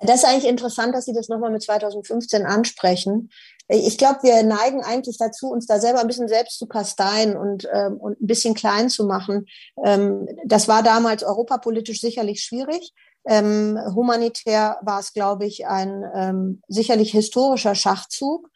Das 0.00 0.16
ist 0.16 0.24
eigentlich 0.24 0.50
interessant, 0.50 0.94
dass 0.94 1.04
Sie 1.04 1.12
das 1.12 1.28
nochmal 1.28 1.50
mit 1.50 1.62
2015 1.62 2.44
ansprechen. 2.44 3.30
Ich 3.68 3.96
glaube, 3.96 4.20
wir 4.22 4.42
neigen 4.42 4.82
eigentlich 4.82 5.16
dazu, 5.18 5.48
uns 5.48 5.66
da 5.66 5.80
selber 5.80 6.00
ein 6.00 6.06
bisschen 6.06 6.28
selbst 6.28 6.58
zu 6.58 6.66
kasteien 6.66 7.36
und, 7.36 7.68
ähm, 7.72 7.96
und 7.98 8.20
ein 8.20 8.26
bisschen 8.26 8.54
klein 8.54 8.90
zu 8.90 9.04
machen. 9.04 9.46
Ähm, 9.84 10.28
das 10.44 10.68
war 10.68 10.82
damals 10.82 11.22
europapolitisch 11.22 12.00
sicherlich 12.00 12.42
schwierig. 12.42 12.92
Ähm, 13.26 13.78
humanitär 13.94 14.78
war 14.82 15.00
es, 15.00 15.12
glaube 15.12 15.46
ich, 15.46 15.66
ein 15.66 16.04
ähm, 16.14 16.62
sicherlich 16.68 17.12
historischer 17.12 17.74
Schachzug. 17.74 18.48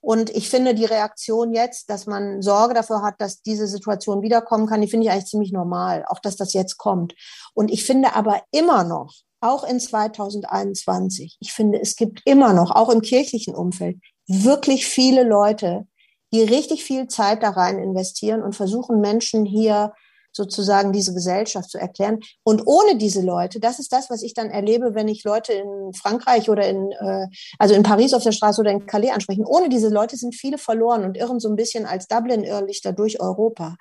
Und 0.00 0.30
ich 0.30 0.48
finde 0.48 0.74
die 0.74 0.84
Reaktion 0.84 1.52
jetzt, 1.52 1.90
dass 1.90 2.06
man 2.06 2.40
Sorge 2.40 2.74
dafür 2.74 3.02
hat, 3.02 3.14
dass 3.18 3.42
diese 3.42 3.66
Situation 3.66 4.22
wiederkommen 4.22 4.66
kann, 4.66 4.80
die 4.80 4.88
finde 4.88 5.06
ich 5.06 5.12
eigentlich 5.12 5.26
ziemlich 5.26 5.52
normal, 5.52 6.04
auch 6.08 6.20
dass 6.20 6.36
das 6.36 6.52
jetzt 6.52 6.78
kommt. 6.78 7.14
Und 7.52 7.70
ich 7.70 7.84
finde 7.84 8.14
aber 8.14 8.40
immer 8.52 8.84
noch, 8.84 9.14
auch 9.40 9.64
in 9.64 9.80
2021, 9.80 11.36
ich 11.40 11.52
finde, 11.52 11.80
es 11.80 11.96
gibt 11.96 12.22
immer 12.24 12.52
noch, 12.52 12.70
auch 12.70 12.90
im 12.90 13.02
kirchlichen 13.02 13.54
Umfeld, 13.54 13.98
wirklich 14.28 14.86
viele 14.86 15.24
Leute, 15.24 15.86
die 16.32 16.42
richtig 16.42 16.84
viel 16.84 17.08
Zeit 17.08 17.42
da 17.42 17.50
rein 17.50 17.78
investieren 17.78 18.42
und 18.42 18.54
versuchen, 18.54 19.00
Menschen 19.00 19.44
hier 19.44 19.92
sozusagen 20.30 20.92
diese 20.92 21.14
Gesellschaft 21.14 21.70
zu 21.70 21.78
erklären. 21.78 22.20
Und 22.44 22.62
ohne 22.66 22.96
diese 22.96 23.22
Leute, 23.22 23.60
das 23.60 23.78
ist 23.78 23.92
das, 23.92 24.10
was 24.10 24.22
ich 24.22 24.34
dann 24.34 24.50
erlebe, 24.50 24.94
wenn 24.94 25.08
ich 25.08 25.24
Leute 25.24 25.52
in 25.52 25.92
Frankreich 25.94 26.48
oder 26.50 26.68
in, 26.68 26.92
äh, 26.92 27.26
also 27.58 27.74
in 27.74 27.82
Paris 27.82 28.14
auf 28.14 28.22
der 28.22 28.32
Straße 28.32 28.60
oder 28.60 28.70
in 28.70 28.86
Calais 28.86 29.10
anspreche. 29.10 29.42
Ohne 29.46 29.68
diese 29.68 29.88
Leute 29.88 30.16
sind 30.16 30.34
viele 30.34 30.58
verloren 30.58 31.04
und 31.04 31.16
irren 31.16 31.40
so 31.40 31.48
ein 31.48 31.56
bisschen 31.56 31.86
als 31.86 32.06
Dublin-Irrlichter 32.06 32.92
durch 32.92 33.20
Europa. 33.20 33.76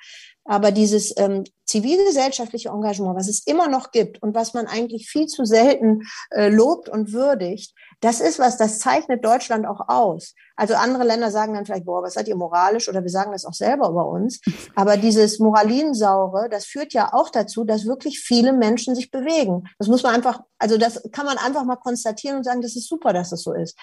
Aber 0.45 0.71
dieses 0.71 1.13
ähm, 1.17 1.43
zivilgesellschaftliche 1.65 2.69
Engagement, 2.69 3.17
was 3.17 3.27
es 3.27 3.45
immer 3.45 3.67
noch 3.67 3.91
gibt 3.91 4.23
und 4.23 4.33
was 4.33 4.53
man 4.53 4.65
eigentlich 4.65 5.09
viel 5.09 5.27
zu 5.27 5.43
selten 5.43 6.03
äh, 6.31 6.47
lobt 6.47 6.87
und 6.87 7.11
würdigt, 7.11 7.73
das 8.01 8.19
ist 8.19 8.37
was, 8.37 8.57
das 8.57 8.79
zeichnet 8.79 9.25
Deutschland 9.25 9.65
auch 9.65 9.81
aus. 9.87 10.35
Also 10.55 10.75
andere 10.75 11.03
Länder 11.03 11.31
sagen 11.31 11.53
dann 11.53 11.65
vielleicht, 11.65 11.85
boah, 11.85 12.03
was 12.03 12.13
seid 12.13 12.27
ihr 12.27 12.35
moralisch? 12.35 12.89
Oder 12.89 13.03
wir 13.03 13.09
sagen 13.09 13.31
das 13.31 13.45
auch 13.45 13.53
selber 13.53 13.89
über 13.89 14.07
uns. 14.07 14.39
Aber 14.75 14.97
dieses 14.97 15.39
Moralinsaure, 15.39 16.47
das 16.49 16.65
führt 16.65 16.93
ja 16.93 17.13
auch 17.13 17.29
dazu, 17.29 17.63
dass 17.63 17.85
wirklich 17.85 18.19
viele 18.19 18.53
Menschen 18.53 18.95
sich 18.95 19.09
bewegen. 19.09 19.63
Das 19.79 19.87
muss 19.87 20.03
man 20.03 20.13
einfach, 20.13 20.41
also 20.59 20.77
das 20.77 21.01
kann 21.11 21.25
man 21.25 21.37
einfach 21.37 21.63
mal 21.63 21.75
konstatieren 21.75 22.37
und 22.37 22.43
sagen, 22.43 22.61
das 22.61 22.75
ist 22.75 22.87
super, 22.87 23.13
dass 23.13 23.31
das 23.31 23.41
so 23.41 23.53
ist. 23.53 23.77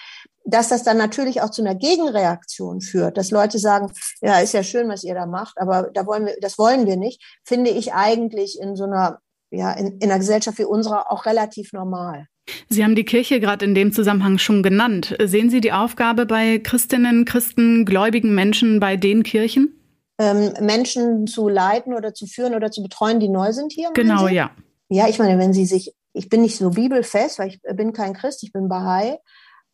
Dass 0.45 0.69
das 0.69 0.83
dann 0.83 0.97
natürlich 0.97 1.41
auch 1.41 1.49
zu 1.49 1.61
einer 1.61 1.75
Gegenreaktion 1.75 2.79
führt, 2.81 3.17
dass 3.17 3.31
Leute 3.31 3.59
sagen, 3.59 3.91
ja, 4.21 4.39
ist 4.39 4.53
ja 4.53 4.63
schön, 4.63 4.87
was 4.87 5.03
ihr 5.03 5.15
da 5.15 5.25
macht, 5.25 5.57
aber 5.57 5.89
da 5.93 6.05
wollen 6.05 6.25
wir, 6.25 6.37
das 6.39 6.57
wollen 6.57 6.85
wir 6.85 6.97
nicht, 6.97 7.21
finde 7.43 7.71
ich 7.71 7.93
eigentlich 7.93 8.59
in 8.61 8.75
so 8.75 8.83
einer, 8.83 9.19
ja, 9.51 9.71
in, 9.73 9.99
in 9.99 10.09
einer 10.09 10.19
Gesellschaft 10.19 10.57
wie 10.59 10.65
unserer 10.65 11.11
auch 11.11 11.25
relativ 11.25 11.73
normal. 11.73 12.27
Sie 12.69 12.83
haben 12.83 12.95
die 12.95 13.05
Kirche 13.05 13.39
gerade 13.39 13.65
in 13.65 13.73
dem 13.73 13.91
Zusammenhang 13.91 14.37
schon 14.37 14.61
genannt. 14.61 15.15
Sehen 15.23 15.49
Sie 15.49 15.61
die 15.61 15.71
Aufgabe 15.71 16.25
bei 16.25 16.59
Christinnen, 16.59 17.25
Christen, 17.25 17.85
gläubigen 17.85 18.35
Menschen 18.35 18.79
bei 18.79 18.97
den 18.97 19.23
Kirchen? 19.23 19.79
Ähm, 20.17 20.53
Menschen 20.61 21.27
zu 21.27 21.49
leiten 21.49 21.93
oder 21.93 22.13
zu 22.13 22.27
führen 22.27 22.53
oder 22.53 22.71
zu 22.71 22.81
betreuen, 22.81 23.19
die 23.19 23.29
neu 23.29 23.51
sind 23.51 23.71
hier? 23.71 23.89
Genau, 23.93 24.27
ja. 24.27 24.51
Ja, 24.89 25.07
ich 25.07 25.19
meine, 25.19 25.39
wenn 25.39 25.53
Sie 25.53 25.65
sich, 25.65 25.93
ich 26.13 26.29
bin 26.29 26.41
nicht 26.41 26.57
so 26.57 26.69
bibelfest, 26.69 27.39
weil 27.39 27.49
ich 27.49 27.59
bin 27.75 27.91
kein 27.91 28.13
Christ, 28.13 28.43
ich 28.43 28.53
bin 28.53 28.69
Bahai, 28.69 29.17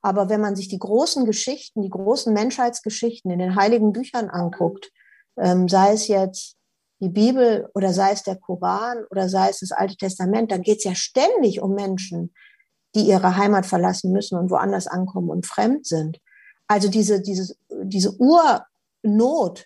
aber 0.02 0.30
wenn 0.30 0.42
man 0.42 0.56
sich 0.56 0.68
die 0.68 0.80
großen 0.80 1.26
Geschichten, 1.26 1.82
die 1.82 1.90
großen 1.90 2.34
Menschheitsgeschichten 2.34 3.30
in 3.30 3.40
den 3.40 3.56
heiligen 3.56 3.92
Büchern 3.94 4.30
anguckt, 4.30 4.92
ähm, 5.38 5.68
sei 5.68 5.94
es 5.94 6.08
jetzt 6.08 6.56
die 7.02 7.10
Bibel 7.10 7.68
oder 7.74 7.94
sei 7.94 8.12
es 8.12 8.24
der 8.24 8.36
Koran 8.36 9.04
oder 9.10 9.28
sei 9.28 9.50
es 9.50 9.60
das 9.60 9.72
Alte 9.72 9.98
Testament, 9.98 10.52
dann 10.52 10.62
geht 10.62 10.78
es 10.78 10.84
ja 10.84 10.96
ständig 10.96 11.62
um 11.62 11.74
Menschen, 11.74 12.34
die 12.96 13.02
ihre 13.02 13.38
Heimat 13.38 13.66
verlassen 13.66 14.12
müssen 14.12 14.38
und 14.38 14.52
woanders 14.52 14.88
ankommen 14.88 15.30
und 15.30 15.46
fremd 15.46 15.86
sind. 15.86 16.20
Also 16.68 16.90
diese, 16.90 17.22
diese, 17.22 17.56
diese 17.84 18.16
Urnot, 18.18 19.66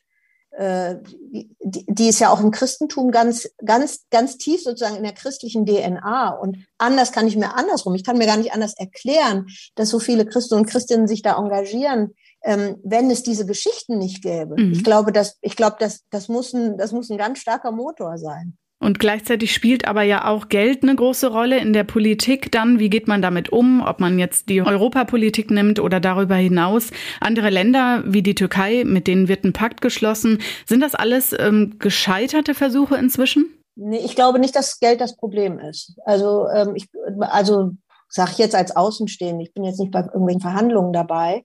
äh, 0.51 0.95
die, 1.03 1.85
die 1.87 2.07
ist 2.07 2.19
ja 2.19 2.29
auch 2.29 2.39
im 2.39 2.51
Christentum 2.51 3.11
ganz, 3.11 3.49
ganz, 3.63 4.05
ganz 4.09 4.37
tief 4.37 4.63
sozusagen 4.63 4.95
in 4.95 5.03
der 5.03 5.13
christlichen 5.13 5.65
DNA. 5.65 6.29
Und 6.29 6.65
anders 6.77 7.11
kann 7.11 7.27
ich 7.27 7.35
mir 7.35 7.55
andersrum, 7.55 7.95
ich 7.95 8.05
kann 8.05 8.17
mir 8.17 8.27
gar 8.27 8.37
nicht 8.37 8.53
anders 8.53 8.73
erklären, 8.77 9.47
dass 9.75 9.89
so 9.89 9.99
viele 9.99 10.25
Christen 10.25 10.55
und 10.55 10.67
Christinnen 10.67 11.07
sich 11.07 11.21
da 11.21 11.37
engagieren, 11.37 12.15
ähm, 12.45 12.77
wenn 12.83 13.09
es 13.09 13.23
diese 13.23 13.45
Geschichten 13.45 13.97
nicht 13.97 14.21
gäbe. 14.21 14.55
Mhm. 14.57 14.71
Ich 14.71 14.83
glaube, 14.83 15.11
dass, 15.11 15.37
ich 15.41 15.55
glaube, 15.55 15.77
dass, 15.79 16.05
das 16.11 16.29
muss 16.29 16.53
ein, 16.53 16.77
das 16.77 16.91
muss 16.91 17.09
ein 17.09 17.17
ganz 17.17 17.39
starker 17.39 17.71
Motor 17.71 18.17
sein. 18.17 18.55
Und 18.77 18.99
gleichzeitig 18.99 19.53
spielt 19.53 19.87
aber 19.87 20.03
ja 20.03 20.27
auch 20.27 20.47
Geld 20.47 20.83
eine 20.83 20.95
große 20.95 21.27
Rolle 21.27 21.57
in 21.57 21.73
der 21.73 21.85
Politik 21.85 22.51
dann. 22.51 22.77
Wie 22.77 22.89
geht 22.89 23.07
man 23.07 23.21
damit 23.21 23.49
um? 23.49 23.81
Ob 23.81 23.99
man 23.99 24.19
jetzt 24.19 24.49
die 24.49 24.61
Europapolitik 24.61 25.49
nimmt 25.49 25.79
oder 25.79 25.99
darüber 25.99 26.35
hinaus 26.35 26.91
andere 27.19 27.49
Länder 27.49 28.03
wie 28.05 28.21
die 28.21 28.35
Türkei, 28.35 28.83
mit 28.85 29.07
denen 29.07 29.27
wird 29.27 29.43
ein 29.43 29.53
Pakt 29.53 29.81
geschlossen. 29.81 30.39
Sind 30.67 30.81
das 30.81 30.93
alles 30.93 31.33
ähm, 31.37 31.77
gescheiterte 31.79 32.53
Versuche 32.53 32.95
inzwischen? 32.97 33.45
Nee, 33.75 34.01
ich 34.05 34.15
glaube 34.15 34.39
nicht, 34.39 34.55
dass 34.55 34.79
Geld 34.79 35.01
das 35.01 35.17
Problem 35.17 35.57
ist. 35.57 35.95
Also, 36.05 36.47
ähm, 36.49 36.75
ich, 36.75 36.87
also 37.21 37.71
sage 38.07 38.31
ich 38.33 38.37
jetzt 38.37 38.55
als 38.55 38.75
Außenstehende, 38.75 39.43
ich 39.43 39.53
bin 39.53 39.63
jetzt 39.63 39.79
nicht 39.79 39.91
bei 39.91 40.01
irgendwelchen 40.01 40.41
Verhandlungen 40.41 40.93
dabei. 40.93 41.43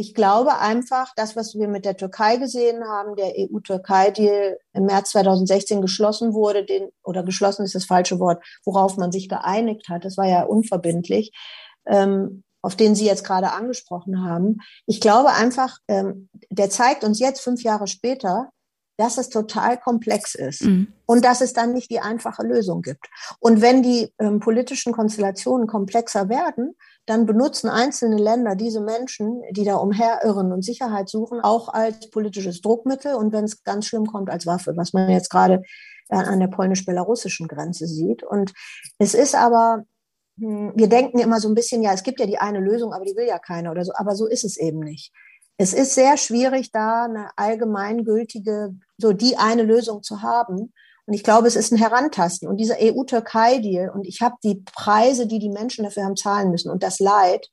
Ich 0.00 0.14
glaube 0.14 0.58
einfach, 0.60 1.12
das, 1.14 1.36
was 1.36 1.54
wir 1.56 1.68
mit 1.68 1.84
der 1.84 1.94
Türkei 1.94 2.38
gesehen 2.38 2.82
haben, 2.84 3.16
der 3.16 3.34
EU-Türkei-Deal 3.36 4.58
im 4.72 4.86
März 4.86 5.10
2016 5.10 5.82
geschlossen 5.82 6.32
wurde, 6.32 6.64
den, 6.64 6.88
oder 7.04 7.22
geschlossen 7.22 7.66
ist 7.66 7.74
das 7.74 7.84
falsche 7.84 8.18
Wort, 8.18 8.42
worauf 8.64 8.96
man 8.96 9.12
sich 9.12 9.28
geeinigt 9.28 9.90
hat, 9.90 10.06
das 10.06 10.16
war 10.16 10.26
ja 10.26 10.44
unverbindlich, 10.44 11.32
ähm, 11.86 12.44
auf 12.62 12.76
den 12.76 12.94
Sie 12.94 13.04
jetzt 13.04 13.24
gerade 13.24 13.52
angesprochen 13.52 14.24
haben. 14.24 14.60
Ich 14.86 15.02
glaube 15.02 15.32
einfach, 15.32 15.76
ähm, 15.86 16.30
der 16.48 16.70
zeigt 16.70 17.04
uns 17.04 17.18
jetzt 17.18 17.42
fünf 17.42 17.62
Jahre 17.62 17.86
später, 17.86 18.48
dass 18.96 19.18
es 19.18 19.28
total 19.28 19.78
komplex 19.78 20.34
ist 20.34 20.62
mhm. 20.62 20.94
und 21.04 21.26
dass 21.26 21.42
es 21.42 21.52
dann 21.52 21.74
nicht 21.74 21.90
die 21.90 22.00
einfache 22.00 22.42
Lösung 22.42 22.80
gibt. 22.80 23.06
Und 23.38 23.60
wenn 23.60 23.82
die 23.82 24.14
ähm, 24.18 24.40
politischen 24.40 24.94
Konstellationen 24.94 25.66
komplexer 25.66 26.30
werden, 26.30 26.74
dann 27.06 27.26
benutzen 27.26 27.68
einzelne 27.68 28.18
Länder 28.18 28.54
diese 28.54 28.80
Menschen, 28.80 29.42
die 29.50 29.64
da 29.64 29.76
umherirren 29.76 30.52
und 30.52 30.64
Sicherheit 30.64 31.08
suchen, 31.08 31.40
auch 31.40 31.68
als 31.68 32.10
politisches 32.10 32.60
Druckmittel 32.60 33.14
und 33.14 33.32
wenn 33.32 33.44
es 33.44 33.62
ganz 33.64 33.86
schlimm 33.86 34.06
kommt, 34.06 34.30
als 34.30 34.46
Waffe, 34.46 34.76
was 34.76 34.92
man 34.92 35.08
jetzt 35.10 35.30
gerade 35.30 35.62
äh, 36.08 36.16
an 36.16 36.40
der 36.40 36.48
polnisch-belarussischen 36.48 37.48
Grenze 37.48 37.86
sieht. 37.86 38.22
Und 38.22 38.52
es 38.98 39.14
ist 39.14 39.34
aber, 39.34 39.84
hm, 40.38 40.72
wir 40.74 40.88
denken 40.88 41.18
immer 41.18 41.40
so 41.40 41.48
ein 41.48 41.54
bisschen, 41.54 41.82
ja, 41.82 41.92
es 41.92 42.02
gibt 42.02 42.20
ja 42.20 42.26
die 42.26 42.38
eine 42.38 42.60
Lösung, 42.60 42.92
aber 42.92 43.04
die 43.04 43.16
will 43.16 43.26
ja 43.26 43.38
keiner 43.38 43.70
oder 43.70 43.84
so, 43.84 43.92
aber 43.94 44.14
so 44.14 44.26
ist 44.26 44.44
es 44.44 44.56
eben 44.56 44.80
nicht. 44.80 45.12
Es 45.56 45.74
ist 45.74 45.94
sehr 45.94 46.16
schwierig, 46.16 46.72
da 46.72 47.04
eine 47.04 47.28
allgemeingültige, 47.36 48.74
so 48.96 49.12
die 49.12 49.36
eine 49.36 49.62
Lösung 49.62 50.02
zu 50.02 50.22
haben. 50.22 50.72
Und 51.10 51.14
ich 51.14 51.24
glaube, 51.24 51.48
es 51.48 51.56
ist 51.56 51.72
ein 51.72 51.76
Herantasten. 51.76 52.48
Und 52.48 52.58
dieser 52.58 52.76
EU-Türkei-Deal, 52.80 53.90
und 53.90 54.06
ich 54.06 54.20
habe 54.20 54.36
die 54.44 54.62
Preise, 54.64 55.26
die 55.26 55.40
die 55.40 55.48
Menschen 55.48 55.82
dafür 55.82 56.04
haben 56.04 56.14
zahlen 56.14 56.52
müssen 56.52 56.70
und 56.70 56.84
das 56.84 57.00
Leid 57.00 57.48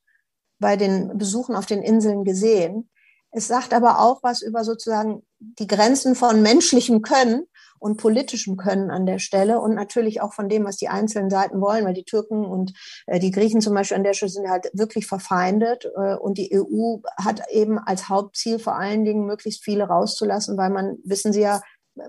bei 0.60 0.76
den 0.76 1.18
Besuchen 1.18 1.56
auf 1.56 1.66
den 1.66 1.82
Inseln 1.82 2.24
gesehen. 2.24 2.88
Es 3.32 3.48
sagt 3.48 3.74
aber 3.74 4.00
auch 4.00 4.22
was 4.22 4.44
über 4.44 4.64
sozusagen 4.64 5.24
die 5.40 5.66
Grenzen 5.66 6.14
von 6.14 6.44
menschlichem 6.44 7.02
Können 7.02 7.48
und 7.80 7.98
politischem 7.98 8.58
Können 8.58 8.92
an 8.92 9.08
der 9.08 9.18
Stelle 9.18 9.60
und 9.60 9.74
natürlich 9.74 10.22
auch 10.22 10.34
von 10.34 10.50
dem, 10.50 10.64
was 10.64 10.78
die 10.78 10.90
einzelnen 10.90 11.32
Seiten 11.32 11.60
wollen, 11.60 11.84
weil 11.84 11.96
die 11.96 12.06
Türken 12.06 12.46
und 12.46 12.74
äh, 13.08 13.20
die 13.20 13.32
Griechen 13.32 13.62
zum 13.62 13.74
Beispiel 13.74 13.98
an 13.98 14.04
der 14.04 14.14
Stelle 14.14 14.32
sind 14.32 14.50
halt 14.50 14.70
wirklich 14.74 15.08
verfeindet 15.08 15.86
äh, 15.96 16.16
und 16.16 16.38
die 16.38 16.52
EU 16.56 16.98
hat 17.18 17.42
eben 17.52 17.80
als 17.80 18.08
Hauptziel 18.08 18.60
vor 18.60 18.76
allen 18.76 19.04
Dingen 19.04 19.26
möglichst 19.26 19.64
viele 19.64 19.86
rauszulassen, 19.86 20.58
weil 20.58 20.70
man, 20.70 20.98
wissen 21.04 21.34
Sie 21.34 21.42
ja, 21.42 21.62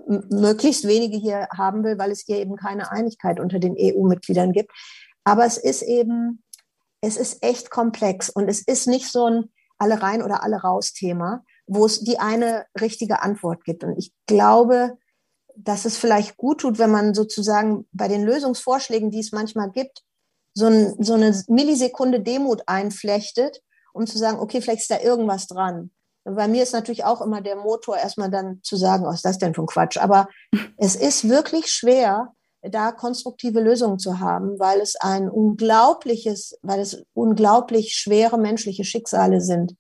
möglichst 0.07 0.87
wenige 0.87 1.17
hier 1.17 1.49
haben 1.57 1.85
will, 1.85 1.99
weil 1.99 2.11
es 2.11 2.25
hier 2.27 2.39
eben 2.39 2.57
keine 2.57 2.91
Einigkeit 2.91 3.41
unter 3.41 3.59
den 3.59 3.77
EU-Mitgliedern 3.79 4.53
gibt. 4.53 4.71
Aber 5.25 5.45
es 5.45 5.59
ist 5.59 5.83
eben, 5.83 6.43
es 7.01 7.17
ist 7.17 7.43
echt 7.43 7.71
komplex 7.71 8.31
und 8.31 8.49
es 8.49 8.63
ist 8.63 8.87
nicht 8.87 9.09
so 9.09 9.27
ein 9.27 9.51
alle 9.79 10.03
rein 10.03 10.23
oder 10.23 10.43
alle 10.43 10.57
raus 10.57 10.93
Thema, 10.93 11.45
wo 11.67 11.87
es 11.87 12.01
die 12.01 12.19
eine 12.19 12.67
richtige 12.81 13.23
Antwort 13.23 13.65
gibt. 13.65 13.85
Und 13.85 13.97
ich 13.97 14.13
glaube, 14.27 14.99
dass 15.57 15.85
es 15.85 15.97
vielleicht 15.97 16.37
gut 16.37 16.61
tut, 16.61 16.79
wenn 16.79 16.91
man 16.91 17.15
sozusagen 17.15 17.87
bei 17.93 18.09
den 18.09 18.25
Lösungsvorschlägen, 18.25 19.11
die 19.11 19.21
es 19.21 19.33
manchmal 19.33 19.71
gibt, 19.71 20.03
so, 20.55 20.67
ein, 20.67 20.97
so 21.03 21.15
eine 21.15 21.41
Millisekunde 21.49 22.21
Demut 22.21 22.63
einflechtet, 22.67 23.63
um 23.93 24.07
zu 24.07 24.19
sagen, 24.19 24.39
okay, 24.41 24.61
vielleicht 24.61 24.83
ist 24.83 24.91
da 24.91 25.01
irgendwas 25.01 25.47
dran. 25.47 25.91
Bei 26.35 26.49
mir 26.49 26.63
ist 26.63 26.73
natürlich 26.73 27.05
auch 27.05 27.21
immer 27.21 27.41
der 27.41 27.57
Motor, 27.57 27.97
erstmal 27.97 28.31
dann 28.31 28.61
zu 28.63 28.77
sagen, 28.77 29.05
was 29.05 29.17
ist 29.17 29.25
das 29.25 29.39
denn 29.39 29.55
für 29.55 29.63
ein 29.63 29.67
Quatsch? 29.67 29.97
Aber 29.99 30.29
es 30.77 30.97
ist 30.97 31.29
wirklich 31.29 31.69
schwer, 31.69 32.33
da 32.63 32.93
konstruktive 32.93 33.61
Lösungen 33.61 33.99
zu 33.99 34.19
haben, 34.21 34.59
weil 34.59 34.81
es 34.81 34.97
ein 34.97 35.31
unglaubliches, 35.31 36.59
weil 36.63 36.81
es 36.81 37.05
unglaublich 37.15 37.95
schwere 37.95 38.37
menschliche 38.37 38.85
Schicksale 38.85 39.41
sind, 39.41 39.75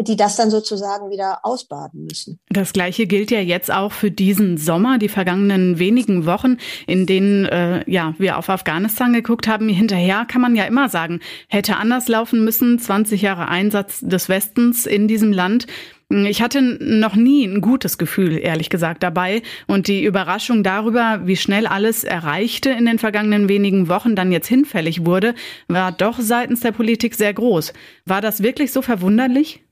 die 0.00 0.16
das 0.16 0.36
dann 0.36 0.50
sozusagen 0.50 1.10
wieder 1.10 1.40
ausbaden 1.42 2.04
müssen. 2.04 2.38
Das 2.48 2.72
Gleiche 2.72 3.06
gilt 3.06 3.30
ja 3.30 3.40
jetzt 3.40 3.70
auch 3.70 3.92
für 3.92 4.10
diesen 4.10 4.56
Sommer, 4.56 4.98
die 4.98 5.08
vergangenen 5.08 5.78
wenigen 5.78 6.24
Wochen, 6.24 6.56
in 6.86 7.06
denen 7.06 7.44
äh, 7.44 7.88
ja 7.90 8.14
wir 8.18 8.38
auf 8.38 8.48
Afghanistan 8.48 9.12
geguckt 9.12 9.46
haben. 9.46 9.68
Hinterher 9.68 10.24
kann 10.26 10.40
man 10.40 10.56
ja 10.56 10.64
immer 10.64 10.88
sagen, 10.88 11.20
hätte 11.48 11.76
anders 11.76 12.08
laufen 12.08 12.44
müssen. 12.44 12.78
20 12.78 13.20
Jahre 13.20 13.48
Einsatz 13.48 14.00
des 14.00 14.28
Westens 14.28 14.86
in 14.86 15.06
diesem 15.06 15.32
Land. 15.32 15.66
Ich 16.10 16.40
hatte 16.40 16.62
noch 16.62 17.16
nie 17.16 17.44
ein 17.44 17.60
gutes 17.60 17.98
Gefühl, 17.98 18.38
ehrlich 18.38 18.70
gesagt, 18.70 19.02
dabei. 19.02 19.42
Und 19.66 19.88
die 19.88 20.04
Überraschung 20.04 20.62
darüber, 20.62 21.20
wie 21.24 21.36
schnell 21.36 21.66
alles 21.66 22.02
erreichte 22.02 22.70
in 22.70 22.86
den 22.86 22.98
vergangenen 22.98 23.50
wenigen 23.50 23.88
Wochen 23.88 24.16
dann 24.16 24.32
jetzt 24.32 24.46
hinfällig 24.46 25.04
wurde, 25.04 25.34
war 25.68 25.92
doch 25.92 26.18
seitens 26.18 26.60
der 26.60 26.72
Politik 26.72 27.14
sehr 27.14 27.34
groß. 27.34 27.74
War 28.06 28.22
das 28.22 28.42
wirklich 28.42 28.72
so 28.72 28.80
verwunderlich? 28.80 29.62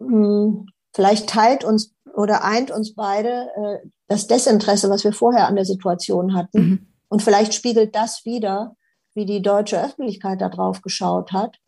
Hm, 0.00 0.68
vielleicht 0.94 1.28
teilt 1.28 1.64
uns 1.64 1.92
oder 2.14 2.44
eint 2.44 2.70
uns 2.70 2.94
beide 2.94 3.48
äh, 3.56 3.88
das 4.06 4.28
Desinteresse, 4.28 4.88
was 4.88 5.02
wir 5.02 5.12
vorher 5.12 5.48
an 5.48 5.56
der 5.56 5.64
Situation 5.64 6.34
hatten. 6.34 6.60
Mhm. 6.60 6.86
Und 7.08 7.22
vielleicht 7.22 7.54
spiegelt 7.54 7.96
das 7.96 8.24
wieder, 8.24 8.76
wie 9.14 9.26
die 9.26 9.42
deutsche 9.42 9.82
Öffentlichkeit 9.82 10.40
darauf 10.40 10.80
geschaut 10.80 11.32
hat. 11.32 11.58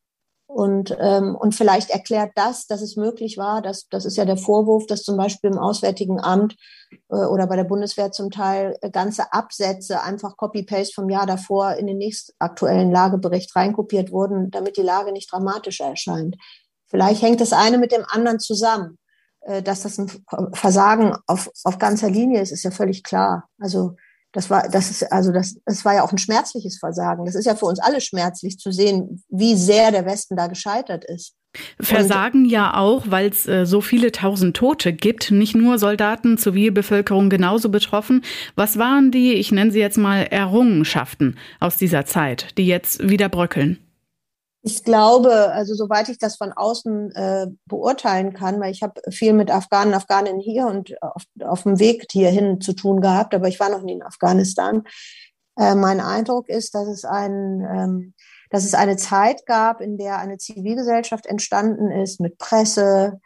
Und, 0.54 0.96
ähm, 1.00 1.34
und 1.34 1.56
vielleicht 1.56 1.90
erklärt 1.90 2.30
das, 2.36 2.68
dass 2.68 2.80
es 2.80 2.94
möglich 2.94 3.36
war, 3.36 3.60
dass, 3.60 3.88
das 3.88 4.04
ist 4.04 4.16
ja 4.16 4.24
der 4.24 4.36
Vorwurf, 4.36 4.86
dass 4.86 5.02
zum 5.02 5.16
Beispiel 5.16 5.50
im 5.50 5.58
Auswärtigen 5.58 6.20
Amt 6.20 6.54
äh, 7.10 7.16
oder 7.16 7.48
bei 7.48 7.56
der 7.56 7.64
Bundeswehr 7.64 8.12
zum 8.12 8.30
Teil 8.30 8.78
äh, 8.80 8.88
ganze 8.88 9.32
Absätze 9.32 10.00
einfach 10.00 10.36
Copy-Paste 10.36 10.94
vom 10.94 11.10
Jahr 11.10 11.26
davor 11.26 11.72
in 11.72 11.88
den 11.88 11.98
nächst 11.98 12.34
aktuellen 12.38 12.92
Lagebericht 12.92 13.56
reinkopiert 13.56 14.12
wurden, 14.12 14.52
damit 14.52 14.76
die 14.76 14.82
Lage 14.82 15.10
nicht 15.10 15.32
dramatischer 15.32 15.86
erscheint. 15.86 16.36
Vielleicht 16.86 17.22
hängt 17.22 17.40
das 17.40 17.52
eine 17.52 17.76
mit 17.78 17.90
dem 17.90 18.04
anderen 18.08 18.38
zusammen. 18.38 18.98
Äh, 19.40 19.60
dass 19.60 19.82
das 19.82 19.98
ein 19.98 20.08
Versagen 20.52 21.16
auf, 21.26 21.50
auf 21.64 21.80
ganzer 21.80 22.10
Linie 22.10 22.40
ist, 22.40 22.52
ist 22.52 22.62
ja 22.62 22.70
völlig 22.70 23.02
klar. 23.02 23.48
Also 23.58 23.96
das 24.34 24.50
war, 24.50 24.68
das 24.68 24.90
ist, 24.90 25.12
also 25.12 25.32
das, 25.32 25.56
das 25.64 25.84
war 25.84 25.94
ja 25.94 26.02
auch 26.02 26.12
ein 26.12 26.18
schmerzliches 26.18 26.78
Versagen. 26.78 27.24
Das 27.24 27.36
ist 27.36 27.46
ja 27.46 27.54
für 27.54 27.66
uns 27.66 27.78
alle 27.78 28.00
schmerzlich 28.00 28.58
zu 28.58 28.72
sehen, 28.72 29.22
wie 29.28 29.54
sehr 29.54 29.92
der 29.92 30.04
Westen 30.04 30.36
da 30.36 30.48
gescheitert 30.48 31.04
ist. 31.04 31.34
Versagen 31.78 32.42
Und, 32.42 32.50
ja 32.50 32.76
auch, 32.76 33.04
weil 33.06 33.30
es 33.30 33.46
äh, 33.46 33.64
so 33.64 33.80
viele 33.80 34.10
tausend 34.10 34.56
Tote 34.56 34.92
gibt, 34.92 35.30
nicht 35.30 35.54
nur 35.54 35.78
Soldaten, 35.78 36.36
Zivilbevölkerung 36.36 37.30
genauso 37.30 37.68
betroffen. 37.68 38.24
Was 38.56 38.76
waren 38.76 39.12
die, 39.12 39.34
ich 39.34 39.52
nenne 39.52 39.70
sie 39.70 39.78
jetzt 39.78 39.98
mal 39.98 40.22
Errungenschaften 40.22 41.36
aus 41.60 41.76
dieser 41.76 42.04
Zeit, 42.04 42.58
die 42.58 42.66
jetzt 42.66 43.08
wieder 43.08 43.28
bröckeln? 43.28 43.78
Ich 44.66 44.82
glaube, 44.82 45.52
also 45.52 45.74
soweit 45.74 46.08
ich 46.08 46.16
das 46.16 46.36
von 46.36 46.50
außen 46.50 47.10
äh, 47.14 47.48
beurteilen 47.66 48.32
kann, 48.32 48.58
weil 48.60 48.72
ich 48.72 48.82
habe 48.82 48.98
viel 49.10 49.34
mit 49.34 49.50
Afghanen, 49.50 49.92
Afghaninnen 49.92 50.40
hier 50.40 50.66
und 50.66 50.94
auf, 51.02 51.24
auf 51.40 51.64
dem 51.64 51.78
Weg 51.78 52.06
hierhin 52.10 52.62
zu 52.62 52.72
tun 52.72 53.02
gehabt, 53.02 53.34
aber 53.34 53.46
ich 53.46 53.60
war 53.60 53.68
noch 53.68 53.82
nie 53.82 53.92
in 53.92 54.02
Afghanistan. 54.02 54.84
Äh, 55.58 55.74
mein 55.74 56.00
Eindruck 56.00 56.48
ist, 56.48 56.74
dass 56.74 56.88
es, 56.88 57.04
ein, 57.04 57.60
ähm, 57.70 58.14
dass 58.48 58.64
es 58.64 58.72
eine 58.72 58.96
Zeit 58.96 59.44
gab, 59.44 59.82
in 59.82 59.98
der 59.98 60.16
eine 60.16 60.38
Zivilgesellschaft 60.38 61.26
entstanden 61.26 61.90
ist 61.90 62.18
mit 62.18 62.38
Presse, 62.38 63.20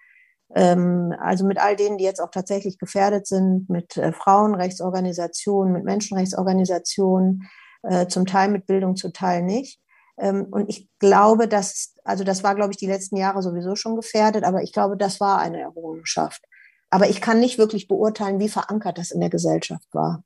ähm, 0.56 1.14
also 1.20 1.46
mit 1.46 1.58
all 1.58 1.76
denen, 1.76 1.98
die 1.98 2.04
jetzt 2.04 2.20
auch 2.20 2.32
tatsächlich 2.32 2.80
gefährdet 2.80 3.28
sind, 3.28 3.70
mit 3.70 3.96
äh, 3.96 4.10
Frauenrechtsorganisationen, 4.10 5.72
mit 5.72 5.84
Menschenrechtsorganisationen, 5.84 7.48
äh, 7.84 8.08
zum 8.08 8.26
Teil 8.26 8.48
mit 8.48 8.66
Bildung, 8.66 8.96
zum 8.96 9.12
Teil 9.12 9.44
nicht 9.44 9.78
und 10.20 10.68
ich 10.68 10.88
glaube, 10.98 11.46
dass, 11.46 11.94
also 12.04 12.24
das 12.24 12.42
war, 12.42 12.54
glaube 12.54 12.72
ich, 12.72 12.76
die 12.76 12.86
letzten 12.86 13.16
Jahre 13.16 13.42
sowieso 13.42 13.76
schon 13.76 13.96
gefährdet, 13.96 14.44
aber 14.44 14.62
ich 14.62 14.72
glaube, 14.72 14.96
das 14.96 15.20
war 15.20 15.38
eine 15.38 15.60
Errungenschaft. 15.60 16.42
Aber 16.90 17.08
ich 17.08 17.20
kann 17.20 17.38
nicht 17.38 17.58
wirklich 17.58 17.86
beurteilen, 17.86 18.40
wie 18.40 18.48
verankert 18.48 18.98
das 18.98 19.10
in 19.10 19.20
der 19.20 19.30
Gesellschaft 19.30 19.86
war. 19.92 20.24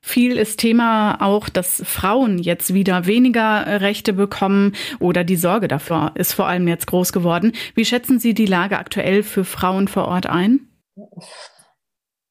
Viel 0.00 0.36
ist 0.36 0.60
Thema 0.60 1.20
auch, 1.20 1.48
dass 1.48 1.82
Frauen 1.84 2.38
jetzt 2.38 2.72
wieder 2.72 3.06
weniger 3.06 3.80
Rechte 3.80 4.12
bekommen 4.12 4.76
oder 5.00 5.24
die 5.24 5.36
Sorge 5.36 5.66
dafür 5.66 6.12
ist 6.14 6.34
vor 6.34 6.46
allem 6.46 6.68
jetzt 6.68 6.86
groß 6.86 7.12
geworden. 7.12 7.52
Wie 7.74 7.84
schätzen 7.84 8.20
Sie 8.20 8.32
die 8.32 8.46
Lage 8.46 8.78
aktuell 8.78 9.24
für 9.24 9.44
Frauen 9.44 9.88
vor 9.88 10.06
Ort 10.06 10.26
ein? 10.26 10.68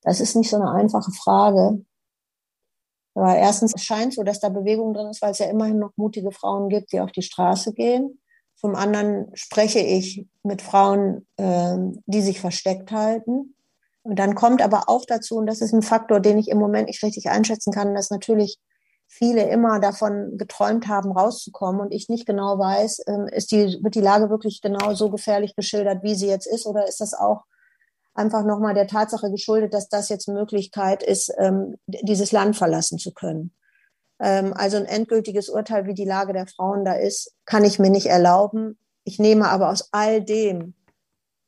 Das 0.01 0.21
ist 0.21 0.37
nicht 0.37 0.49
so 0.49 0.55
eine 0.55 0.71
einfache 0.71 1.11
Frage. 1.11 1.85
Aber 3.17 3.35
erstens 3.35 3.73
scheint 3.81 4.13
so, 4.13 4.21
dass 4.21 4.39
da 4.39 4.49
Bewegung 4.49 4.93
drin 4.93 5.07
ist, 5.07 5.23
weil 5.23 5.31
es 5.31 5.39
ja 5.39 5.47
immerhin 5.47 5.79
noch 5.79 5.89
mutige 5.95 6.31
Frauen 6.31 6.69
gibt, 6.69 6.91
die 6.91 6.99
auf 6.99 7.11
die 7.11 7.23
Straße 7.23 7.73
gehen. 7.73 8.21
Zum 8.55 8.75
anderen 8.75 9.31
spreche 9.33 9.79
ich 9.79 10.27
mit 10.43 10.61
Frauen, 10.61 11.25
ähm, 11.39 12.03
die 12.05 12.21
sich 12.21 12.39
versteckt 12.39 12.91
halten. 12.91 13.55
Und 14.03 14.19
dann 14.19 14.35
kommt 14.35 14.61
aber 14.61 14.87
auch 14.87 15.03
dazu, 15.03 15.37
und 15.37 15.47
das 15.47 15.61
ist 15.61 15.73
ein 15.73 15.81
Faktor, 15.81 16.19
den 16.19 16.37
ich 16.37 16.47
im 16.49 16.59
Moment 16.59 16.89
nicht 16.89 17.01
richtig 17.01 17.27
einschätzen 17.27 17.73
kann, 17.73 17.95
dass 17.95 18.11
natürlich 18.11 18.59
viele 19.07 19.49
immer 19.49 19.79
davon 19.79 20.37
geträumt 20.37 20.87
haben, 20.87 21.11
rauszukommen 21.11 21.81
und 21.81 21.91
ich 21.91 22.09
nicht 22.09 22.27
genau 22.27 22.59
weiß, 22.59 23.01
ähm, 23.07 23.27
ist 23.31 23.51
die, 23.51 23.79
wird 23.81 23.95
die 23.95 24.01
Lage 24.01 24.29
wirklich 24.29 24.61
genau 24.61 24.93
so 24.93 25.09
gefährlich 25.09 25.55
geschildert, 25.55 26.03
wie 26.03 26.13
sie 26.13 26.27
jetzt 26.27 26.45
ist, 26.45 26.67
oder 26.67 26.87
ist 26.87 27.01
das 27.01 27.15
auch 27.15 27.45
einfach 28.17 28.43
nochmal 28.43 28.73
der 28.73 28.87
Tatsache 28.87 29.31
geschuldet, 29.31 29.73
dass 29.73 29.89
das 29.89 30.09
jetzt 30.09 30.27
Möglichkeit 30.27 31.03
ist, 31.03 31.31
ähm, 31.37 31.77
dieses 31.87 32.31
Land 32.31 32.55
verlassen 32.55 32.97
zu 32.97 33.13
können? 33.13 33.51
Ähm, 34.19 34.53
also 34.53 34.77
ein 34.77 34.85
endgültiges 34.85 35.49
Urteil, 35.49 35.85
wie 35.85 35.93
die 35.93 36.05
Lage 36.05 36.33
der 36.33 36.47
Frauen 36.47 36.85
da 36.85 36.93
ist, 36.93 37.33
kann 37.45 37.63
ich 37.63 37.79
mir 37.79 37.89
nicht 37.89 38.07
erlauben. 38.07 38.77
Ich 39.03 39.19
nehme 39.19 39.49
aber 39.49 39.69
aus 39.69 39.89
all 39.91 40.23
dem, 40.23 40.73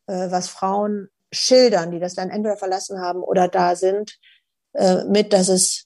äh, 0.08 0.32
was 0.32 0.48
Frauen 0.48 1.10
schildern, 1.32 1.92
die 1.92 2.00
das 2.00 2.16
Land 2.16 2.32
entweder 2.32 2.58
verlassen 2.58 3.00
haben 3.02 3.22
oder 3.22 3.48
da 3.48 3.76
sind, 3.76 4.18
äh, 4.74 5.04
mit, 5.06 5.34
dass 5.34 5.50
es 5.50 5.86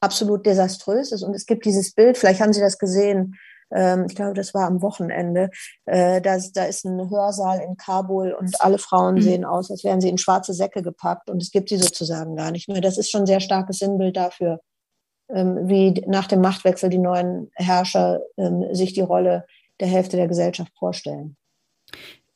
absolut 0.00 0.46
desaströs 0.46 1.12
ist. 1.12 1.22
Und 1.22 1.34
es 1.34 1.46
gibt 1.46 1.64
dieses 1.64 1.92
Bild, 1.94 2.18
vielleicht 2.18 2.40
haben 2.40 2.52
Sie 2.52 2.60
das 2.60 2.78
gesehen, 2.78 3.36
ich 3.70 4.14
glaube, 4.14 4.34
das 4.34 4.54
war 4.54 4.66
am 4.66 4.80
Wochenende, 4.80 5.50
äh, 5.86 6.20
da, 6.20 6.38
da 6.54 6.64
ist 6.64 6.84
ein 6.84 7.10
Hörsaal 7.10 7.60
in 7.60 7.76
Kabul 7.76 8.32
und 8.32 8.60
alle 8.60 8.78
Frauen 8.78 9.16
mhm. 9.16 9.22
sehen 9.22 9.44
aus, 9.44 9.70
als 9.70 9.82
wären 9.82 10.00
sie 10.00 10.08
in 10.08 10.18
schwarze 10.18 10.54
Säcke 10.54 10.82
gepackt 10.82 11.30
und 11.30 11.42
es 11.42 11.50
gibt 11.50 11.68
sie 11.68 11.76
sozusagen 11.76 12.36
gar 12.36 12.50
nicht 12.50 12.68
mehr. 12.68 12.80
Das 12.80 12.98
ist 12.98 13.10
schon 13.10 13.22
ein 13.22 13.26
sehr 13.26 13.40
starkes 13.40 13.78
Sinnbild 13.78 14.16
dafür, 14.16 14.60
ähm, 15.28 15.68
wie 15.68 16.04
nach 16.06 16.28
dem 16.28 16.40
Machtwechsel 16.40 16.90
die 16.90 16.98
neuen 16.98 17.50
Herrscher 17.54 18.20
ähm, 18.36 18.72
sich 18.72 18.92
die 18.92 19.00
Rolle 19.00 19.44
der 19.80 19.88
Hälfte 19.88 20.16
der 20.16 20.28
Gesellschaft 20.28 20.72
vorstellen. 20.78 21.36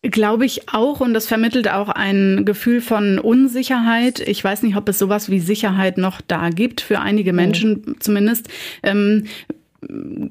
Glaube 0.02 0.46
ich 0.46 0.70
auch 0.72 1.00
und 1.00 1.12
das 1.12 1.26
vermittelt 1.26 1.70
auch 1.70 1.90
ein 1.90 2.44
Gefühl 2.46 2.80
von 2.80 3.18
Unsicherheit. 3.18 4.18
Ich 4.20 4.42
weiß 4.42 4.62
nicht, 4.62 4.76
ob 4.76 4.88
es 4.88 4.98
sowas 4.98 5.28
wie 5.28 5.40
Sicherheit 5.40 5.98
noch 5.98 6.22
da 6.22 6.48
gibt, 6.48 6.80
für 6.80 7.00
einige 7.00 7.34
Menschen 7.34 7.82
mhm. 7.84 8.00
zumindest. 8.00 8.48
Ähm, 8.82 9.26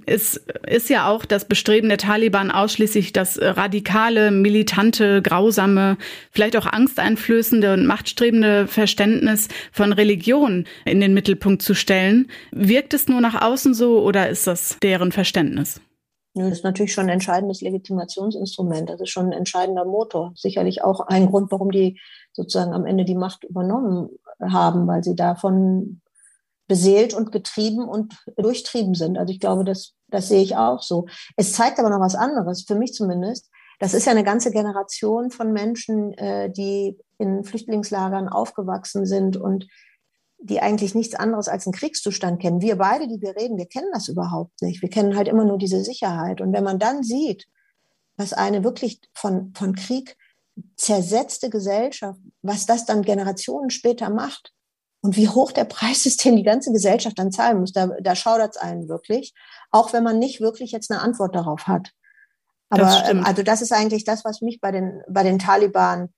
es 0.05 0.37
ist 0.67 0.89
ja 0.89 1.09
auch 1.09 1.25
das 1.25 1.45
Bestreben 1.45 1.89
der 1.89 1.97
Taliban 1.97 2.51
ausschließlich 2.51 3.13
das 3.13 3.39
radikale, 3.41 4.31
militante, 4.31 5.21
grausame, 5.21 5.97
vielleicht 6.31 6.55
auch 6.55 6.67
angsteinflößende 6.67 7.73
und 7.73 7.85
machtstrebende 7.85 8.67
Verständnis 8.67 9.47
von 9.71 9.91
Religion 9.91 10.65
in 10.85 10.99
den 10.99 11.13
Mittelpunkt 11.13 11.61
zu 11.61 11.73
stellen. 11.73 12.27
Wirkt 12.51 12.93
es 12.93 13.07
nur 13.07 13.21
nach 13.21 13.41
außen 13.41 13.73
so 13.73 14.01
oder 14.03 14.29
ist 14.29 14.45
das 14.45 14.77
deren 14.81 15.11
Verständnis? 15.11 15.81
Das 16.35 16.51
ist 16.51 16.63
natürlich 16.63 16.93
schon 16.93 17.05
ein 17.05 17.09
entscheidendes 17.09 17.61
Legitimationsinstrument. 17.61 18.89
Das 18.89 19.01
ist 19.01 19.09
schon 19.09 19.27
ein 19.27 19.31
entscheidender 19.31 19.83
Motor. 19.83 20.31
Sicherlich 20.35 20.83
auch 20.83 21.01
ein 21.01 21.25
Grund, 21.25 21.51
warum 21.51 21.71
die 21.71 21.99
sozusagen 22.33 22.73
am 22.73 22.85
Ende 22.85 23.03
die 23.03 23.15
Macht 23.15 23.43
übernommen 23.43 24.09
haben, 24.39 24.87
weil 24.87 25.03
sie 25.03 25.15
davon 25.15 26.01
beseelt 26.69 27.13
und 27.13 27.33
getrieben 27.33 27.89
und 27.89 28.15
durchtrieben 28.37 28.93
sind. 28.93 29.17
Also 29.17 29.33
ich 29.33 29.41
glaube, 29.41 29.65
das, 29.65 29.95
das 30.07 30.29
sehe 30.29 30.43
ich 30.43 30.55
auch 30.55 30.81
so. 30.81 31.07
Es 31.35 31.51
zeigt 31.51 31.79
aber 31.79 31.89
noch 31.89 31.99
was 31.99 32.15
anderes, 32.15 32.63
für 32.63 32.75
mich 32.75 32.93
zumindest. 32.93 33.49
Das 33.79 33.93
ist 33.93 34.05
ja 34.05 34.11
eine 34.11 34.23
ganze 34.23 34.51
Generation 34.51 35.31
von 35.31 35.51
Menschen, 35.51 36.13
äh, 36.13 36.49
die 36.49 36.97
in 37.17 37.43
Flüchtlingslagern 37.43 38.29
aufgewachsen 38.29 39.05
sind 39.05 39.35
und 39.35 39.67
die 40.37 40.61
eigentlich 40.61 40.95
nichts 40.95 41.15
anderes 41.15 41.47
als 41.49 41.65
einen 41.65 41.73
Kriegszustand 41.73 42.39
kennen. 42.39 42.61
Wir 42.61 42.77
beide, 42.77 43.07
die 43.07 43.19
wir 43.19 43.35
reden, 43.35 43.57
wir 43.57 43.65
kennen 43.65 43.89
das 43.91 44.07
überhaupt 44.07 44.61
nicht. 44.61 44.81
Wir 44.81 44.89
kennen 44.89 45.17
halt 45.17 45.27
immer 45.27 45.43
nur 45.45 45.57
diese 45.57 45.83
Sicherheit. 45.83 46.39
Und 46.39 46.53
wenn 46.53 46.63
man 46.63 46.77
dann 46.79 47.03
sieht, 47.03 47.47
was 48.15 48.31
eine 48.31 48.63
wirklich 48.63 49.01
von, 49.13 49.53
von 49.55 49.75
Krieg 49.75 50.15
zersetzte 50.75 51.49
Gesellschaft, 51.49 52.19
was 52.43 52.67
das 52.67 52.85
dann 52.85 53.01
Generationen 53.01 53.71
später 53.71 54.09
macht 54.09 54.53
und 55.01 55.15
wie 55.15 55.29
hoch 55.29 55.51
der 55.51 55.65
Preis 55.65 56.05
ist, 56.05 56.23
den 56.25 56.35
die 56.35 56.43
ganze 56.43 56.71
Gesellschaft 56.71 57.17
dann 57.17 57.31
zahlen 57.31 57.59
muss, 57.59 57.71
da, 57.71 57.87
da 58.01 58.15
schaudert 58.15 58.55
es 58.55 58.61
einen 58.61 58.89
wirklich, 58.89 59.33
auch 59.71 59.93
wenn 59.93 60.03
man 60.03 60.19
nicht 60.19 60.41
wirklich 60.41 60.71
jetzt 60.71 60.91
eine 60.91 61.01
Antwort 61.01 61.35
darauf 61.35 61.67
hat. 61.67 61.91
Aber 62.69 63.03
ähm, 63.09 63.23
also 63.25 63.41
das 63.41 63.61
ist 63.61 63.71
eigentlich 63.71 64.03
das, 64.03 64.23
was 64.25 64.41
mich 64.41 64.59
bei 64.61 64.71
den, 64.71 65.01
bei 65.09 65.23
den 65.23 65.39
Taliban 65.39 66.09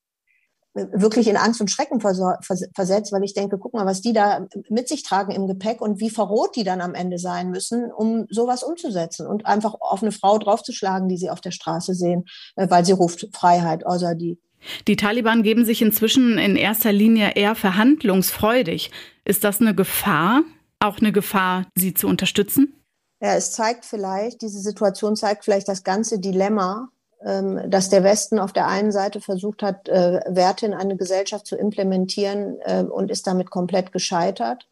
wirklich 0.74 1.28
in 1.28 1.36
Angst 1.36 1.60
und 1.60 1.70
Schrecken 1.70 2.00
versetzt, 2.00 3.12
weil 3.12 3.24
ich 3.24 3.34
denke, 3.34 3.58
guck 3.58 3.74
mal, 3.74 3.86
was 3.86 4.02
die 4.02 4.14
da 4.14 4.48
mit 4.70 4.88
sich 4.88 5.04
tragen 5.04 5.34
im 5.34 5.48
Gepäck 5.48 5.82
und 5.82 6.00
wie 6.00 6.10
verroht 6.10 6.56
die 6.56 6.64
dann 6.64 6.80
am 6.80 6.94
Ende 6.94 7.18
sein 7.18 7.50
müssen, 7.50 7.92
um 7.92 8.26
sowas 8.30 8.64
umzusetzen 8.64 9.28
und 9.28 9.46
einfach 9.46 9.76
auf 9.80 10.02
eine 10.02 10.14
Frau 10.14 10.38
draufzuschlagen, 10.38 11.10
die 11.10 11.18
sie 11.18 11.30
auf 11.30 11.42
der 11.42 11.52
Straße 11.52 11.94
sehen, 11.94 12.24
äh, 12.56 12.70
weil 12.70 12.86
sie 12.86 12.94
ruft 12.94 13.28
Freiheit, 13.34 13.86
außer 13.86 14.16
die. 14.16 14.40
Die 14.88 14.96
Taliban 14.96 15.44
geben 15.44 15.66
sich 15.66 15.82
inzwischen 15.82 16.38
in 16.38 16.56
erster 16.56 16.92
Linie 16.92 17.32
eher 17.36 17.56
verhandlungsfreudig. 17.56 18.92
Ist 19.26 19.44
das 19.44 19.62
eine 19.62 19.76
Gefahr? 19.76 20.44
Auch 20.80 21.00
eine 21.00 21.12
Gefahr, 21.12 21.68
sie 21.76 21.94
zu 21.94 22.08
unterstützen? 22.08 22.74
Ja, 23.22 23.36
es 23.36 23.52
zeigt 23.52 23.86
vielleicht, 23.86 24.42
diese 24.42 24.60
Situation 24.60 25.16
zeigt 25.16 25.46
vielleicht 25.46 25.68
das 25.68 25.84
ganze 25.84 26.20
Dilemma 26.20 26.90
ähm, 27.24 27.70
dass 27.70 27.90
der 27.90 28.04
Westen 28.04 28.40
auf 28.40 28.52
der 28.52 28.68
einen 28.68 28.92
Seite 28.92 29.22
versucht 29.22 29.62
hat, 29.62 29.88
äh, 29.88 30.22
Werte 30.28 30.66
in 30.66 30.74
eine 30.74 30.98
Gesellschaft 30.98 31.46
zu 31.46 31.56
implementieren 31.56 32.58
äh, 32.62 32.84
und 32.84 33.12
ist 33.12 33.28
damit 33.28 33.52
komplett 33.52 33.92
gescheitert. 33.92 34.68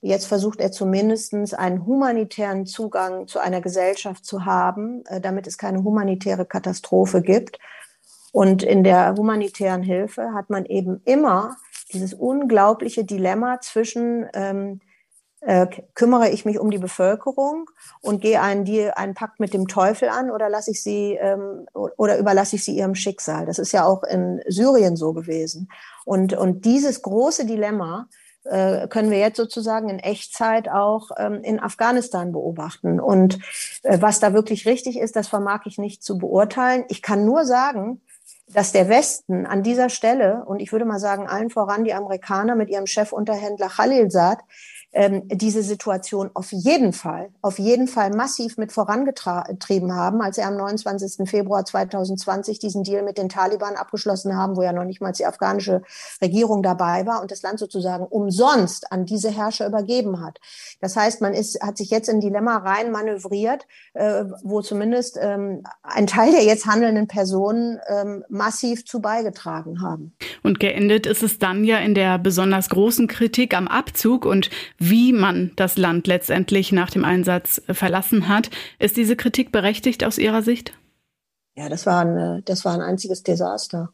Jetzt 0.00 0.26
versucht 0.26 0.60
er 0.60 0.70
zumindest 0.70 1.58
einen 1.58 1.86
humanitären 1.86 2.66
Zugang 2.66 3.26
zu 3.26 3.38
einer 3.38 3.62
Gesellschaft 3.62 4.24
zu 4.26 4.44
haben, 4.44 5.02
äh, 5.06 5.20
damit 5.20 5.46
es 5.46 5.56
keine 5.56 5.82
humanitäre 5.82 6.44
Katastrophe 6.44 7.22
gibt. 7.22 7.58
Und 8.32 8.62
in 8.62 8.84
der 8.84 9.14
humanitären 9.16 9.82
Hilfe 9.82 10.32
hat 10.34 10.50
man 10.50 10.66
eben 10.66 11.00
immer 11.04 11.56
dieses 11.92 12.14
unglaubliche 12.14 13.04
Dilemma 13.04 13.60
zwischen 13.60 14.28
ähm, 14.34 14.80
äh, 15.40 15.66
kümmere 15.94 16.30
ich 16.30 16.44
mich 16.44 16.58
um 16.58 16.70
die 16.70 16.78
Bevölkerung 16.78 17.70
und 18.00 18.20
gehe 18.20 18.42
einen, 18.42 18.64
Deal, 18.64 18.92
einen 18.96 19.14
Pakt 19.14 19.38
mit 19.38 19.54
dem 19.54 19.68
Teufel 19.68 20.08
an 20.08 20.30
oder 20.30 20.48
lasse 20.48 20.72
ich 20.72 20.82
sie 20.82 21.16
ähm, 21.20 21.66
oder 21.72 22.18
überlasse 22.18 22.56
ich 22.56 22.64
sie 22.64 22.76
ihrem 22.76 22.94
Schicksal? 22.94 23.46
Das 23.46 23.58
ist 23.58 23.72
ja 23.72 23.84
auch 23.84 24.02
in 24.02 24.42
Syrien 24.48 24.96
so 24.96 25.12
gewesen. 25.12 25.70
Und, 26.04 26.32
und 26.32 26.64
dieses 26.64 27.02
große 27.02 27.46
Dilemma 27.46 28.08
äh, 28.44 28.88
können 28.88 29.10
wir 29.10 29.18
jetzt 29.18 29.36
sozusagen 29.36 29.88
in 29.88 30.00
Echtzeit 30.00 30.68
auch 30.68 31.10
ähm, 31.16 31.42
in 31.42 31.60
Afghanistan 31.60 32.32
beobachten. 32.32 32.98
Und 32.98 33.38
äh, 33.84 33.98
was 34.00 34.20
da 34.20 34.32
wirklich 34.32 34.66
richtig 34.66 34.98
ist, 34.98 35.14
das 35.14 35.28
vermag 35.28 35.66
ich 35.66 35.78
nicht 35.78 36.02
zu 36.02 36.18
beurteilen. 36.18 36.84
Ich 36.88 37.00
kann 37.00 37.24
nur 37.24 37.44
sagen, 37.44 38.00
dass 38.52 38.72
der 38.72 38.88
Westen 38.88 39.46
an 39.46 39.62
dieser 39.62 39.88
Stelle, 39.88 40.44
und 40.46 40.60
ich 40.60 40.72
würde 40.72 40.84
mal 40.84 40.98
sagen, 40.98 41.26
allen 41.26 41.50
voran 41.50 41.84
die 41.84 41.94
Amerikaner 41.94 42.54
mit 42.54 42.70
ihrem 42.70 42.86
Chefunterhändler 42.86 43.68
Khalilzad, 43.68 44.38
ähm, 44.92 45.28
diese 45.28 45.62
Situation 45.62 46.30
auf 46.34 46.50
jeden 46.50 46.92
Fall, 46.92 47.28
auf 47.42 47.58
jeden 47.58 47.88
Fall 47.88 48.10
massiv 48.10 48.56
mit 48.56 48.72
vorangetrieben 48.72 49.94
haben, 49.94 50.22
als 50.22 50.36
sie 50.36 50.42
am 50.42 50.56
29. 50.56 51.28
Februar 51.28 51.64
2020 51.64 52.58
diesen 52.58 52.84
Deal 52.84 53.02
mit 53.02 53.18
den 53.18 53.28
Taliban 53.28 53.76
abgeschlossen 53.76 54.36
haben, 54.36 54.56
wo 54.56 54.62
ja 54.62 54.72
noch 54.72 54.84
nicht 54.84 55.00
mal 55.00 55.12
die 55.12 55.26
afghanische 55.26 55.82
Regierung 56.22 56.62
dabei 56.62 57.06
war 57.06 57.20
und 57.20 57.30
das 57.30 57.42
Land 57.42 57.58
sozusagen 57.58 58.06
umsonst 58.06 58.90
an 58.90 59.04
diese 59.04 59.30
Herrscher 59.30 59.66
übergeben 59.66 60.24
hat. 60.24 60.40
Das 60.80 60.96
heißt, 60.96 61.20
man 61.20 61.34
ist, 61.34 61.60
hat 61.62 61.76
sich 61.76 61.90
jetzt 61.90 62.08
in 62.08 62.20
Dilemma 62.20 62.56
rein 62.56 62.90
manövriert, 62.90 63.66
äh, 63.92 64.24
wo 64.42 64.62
zumindest 64.62 65.18
ähm, 65.20 65.64
ein 65.82 66.06
Teil 66.06 66.32
der 66.32 66.44
jetzt 66.44 66.66
handelnden 66.66 67.08
Personen 67.08 67.78
ähm, 67.88 68.24
massiv 68.28 68.86
zu 68.86 69.00
beigetragen 69.00 69.82
haben. 69.82 70.14
Und 70.42 70.60
geendet 70.60 71.06
ist 71.06 71.22
es 71.22 71.38
dann 71.38 71.64
ja 71.64 71.78
in 71.78 71.94
der 71.94 72.18
besonders 72.18 72.70
großen 72.70 73.06
Kritik 73.06 73.54
am 73.54 73.68
Abzug 73.68 74.24
und 74.24 74.50
wie 74.78 75.12
man 75.12 75.52
das 75.56 75.76
Land 75.76 76.06
letztendlich 76.06 76.72
nach 76.72 76.90
dem 76.90 77.04
Einsatz 77.04 77.60
verlassen 77.68 78.28
hat. 78.28 78.50
Ist 78.78 78.96
diese 78.96 79.16
Kritik 79.16 79.52
berechtigt 79.52 80.04
aus 80.04 80.18
Ihrer 80.18 80.42
Sicht? 80.42 80.72
Ja, 81.56 81.68
das 81.68 81.86
war 81.86 82.04
ein, 82.04 82.42
das 82.44 82.64
war 82.64 82.74
ein 82.74 82.80
einziges 82.80 83.24
Desaster. 83.24 83.92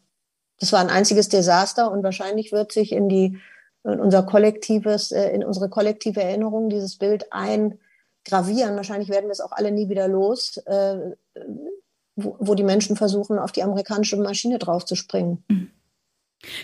Das 0.59 0.71
war 0.71 0.79
ein 0.79 0.89
einziges 0.89 1.29
Desaster 1.29 1.91
und 1.91 2.03
wahrscheinlich 2.03 2.51
wird 2.51 2.71
sich 2.71 2.91
in 2.91 3.09
die 3.09 3.39
in 3.85 3.99
unser 3.99 4.23
kollektives, 4.23 5.11
äh, 5.11 5.29
in 5.29 5.43
unsere 5.43 5.69
kollektive 5.69 6.21
Erinnerung 6.21 6.69
dieses 6.69 6.97
Bild 6.97 7.31
eingravieren. 7.31 8.75
Wahrscheinlich 8.75 9.09
werden 9.09 9.25
wir 9.25 9.31
es 9.31 9.41
auch 9.41 9.51
alle 9.51 9.71
nie 9.71 9.89
wieder 9.89 10.07
los, 10.07 10.57
äh, 10.65 11.11
wo, 12.15 12.35
wo 12.39 12.55
die 12.55 12.63
Menschen 12.63 12.95
versuchen, 12.95 13.37
auf 13.37 13.51
die 13.51 13.63
amerikanische 13.63 14.17
Maschine 14.17 14.57
draufzuspringen. 14.57 15.43
Mhm. 15.47 15.71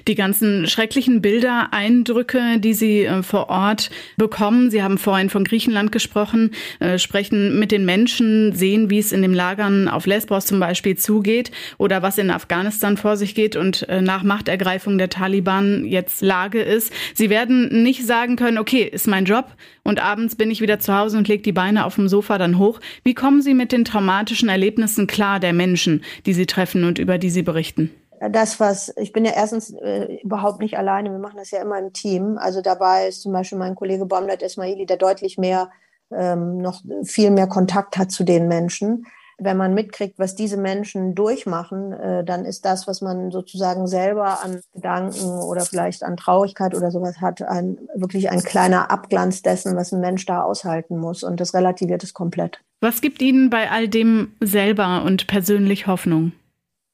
Die 0.07 0.15
ganzen 0.15 0.67
schrecklichen 0.67 1.21
Bilder, 1.21 1.69
Eindrücke, 1.71 2.59
die 2.59 2.73
Sie 2.73 3.03
äh, 3.03 3.23
vor 3.23 3.49
Ort 3.49 3.89
bekommen. 4.17 4.71
Sie 4.71 4.83
haben 4.83 4.97
vorhin 4.97 5.29
von 5.29 5.43
Griechenland 5.43 5.91
gesprochen, 5.91 6.51
äh, 6.79 6.97
sprechen 6.97 7.59
mit 7.59 7.71
den 7.71 7.85
Menschen, 7.85 8.53
sehen, 8.53 8.89
wie 8.89 8.99
es 8.99 9.11
in 9.11 9.21
den 9.21 9.33
Lagern 9.33 9.87
auf 9.87 10.05
Lesbos 10.05 10.45
zum 10.45 10.59
Beispiel 10.59 10.97
zugeht 10.97 11.51
oder 11.77 12.01
was 12.01 12.17
in 12.17 12.31
Afghanistan 12.31 12.97
vor 12.97 13.17
sich 13.17 13.35
geht 13.35 13.55
und 13.55 13.87
äh, 13.89 14.01
nach 14.01 14.23
Machtergreifung 14.23 14.97
der 14.97 15.09
Taliban 15.09 15.85
jetzt 15.85 16.21
Lage 16.21 16.61
ist. 16.61 16.93
Sie 17.13 17.29
werden 17.29 17.83
nicht 17.83 18.05
sagen 18.05 18.35
können, 18.35 18.57
okay, 18.57 18.83
ist 18.83 19.07
mein 19.07 19.25
Job 19.25 19.55
und 19.83 20.01
abends 20.01 20.35
bin 20.35 20.51
ich 20.51 20.61
wieder 20.61 20.79
zu 20.79 20.95
Hause 20.95 21.17
und 21.17 21.27
lege 21.27 21.43
die 21.43 21.51
Beine 21.51 21.85
auf 21.85 21.95
dem 21.95 22.07
Sofa 22.07 22.37
dann 22.37 22.57
hoch. 22.57 22.79
Wie 23.03 23.13
kommen 23.13 23.41
Sie 23.41 23.53
mit 23.53 23.71
den 23.71 23.85
traumatischen 23.85 24.49
Erlebnissen 24.49 25.07
klar 25.07 25.39
der 25.39 25.53
Menschen, 25.53 26.03
die 26.25 26.33
Sie 26.33 26.45
treffen 26.45 26.83
und 26.83 26.99
über 26.99 27.17
die 27.17 27.29
Sie 27.29 27.43
berichten? 27.43 27.91
Das, 28.29 28.59
was, 28.59 28.93
ich 28.97 29.13
bin 29.13 29.25
ja 29.25 29.31
erstens 29.35 29.71
äh, 29.71 30.19
überhaupt 30.21 30.59
nicht 30.59 30.77
alleine, 30.77 31.11
wir 31.11 31.17
machen 31.17 31.37
das 31.37 31.51
ja 31.51 31.61
immer 31.61 31.79
im 31.79 31.91
Team. 31.91 32.37
Also 32.37 32.61
dabei 32.61 33.07
ist 33.07 33.21
zum 33.21 33.33
Beispiel 33.33 33.57
mein 33.57 33.75
Kollege 33.75 34.05
Bomlet 34.05 34.43
Esmaili, 34.43 34.85
der 34.85 34.97
deutlich 34.97 35.37
mehr, 35.37 35.71
ähm, 36.11 36.57
noch 36.57 36.81
viel 37.03 37.31
mehr 37.31 37.47
Kontakt 37.47 37.97
hat 37.97 38.11
zu 38.11 38.23
den 38.23 38.47
Menschen. 38.47 39.07
Wenn 39.39 39.57
man 39.57 39.73
mitkriegt, 39.73 40.19
was 40.19 40.35
diese 40.35 40.57
Menschen 40.57 41.15
durchmachen, 41.15 41.93
äh, 41.93 42.23
dann 42.23 42.45
ist 42.45 42.63
das, 42.63 42.85
was 42.85 43.01
man 43.01 43.31
sozusagen 43.31 43.87
selber 43.87 44.43
an 44.43 44.61
Gedanken 44.71 45.39
oder 45.39 45.61
vielleicht 45.61 46.03
an 46.03 46.15
Traurigkeit 46.15 46.75
oder 46.75 46.91
sowas 46.91 47.21
hat, 47.21 47.41
ein, 47.41 47.79
wirklich 47.95 48.29
ein 48.29 48.43
kleiner 48.43 48.91
Abglanz 48.91 49.41
dessen, 49.41 49.75
was 49.75 49.91
ein 49.93 49.99
Mensch 49.99 50.27
da 50.27 50.43
aushalten 50.43 50.99
muss. 50.99 51.23
Und 51.23 51.39
das 51.39 51.55
relativiert 51.55 52.03
es 52.03 52.13
komplett. 52.13 52.59
Was 52.81 53.01
gibt 53.01 53.19
Ihnen 53.23 53.49
bei 53.49 53.71
all 53.71 53.87
dem 53.87 54.33
selber 54.41 55.03
und 55.05 55.25
persönlich 55.25 55.87
Hoffnung? 55.87 56.33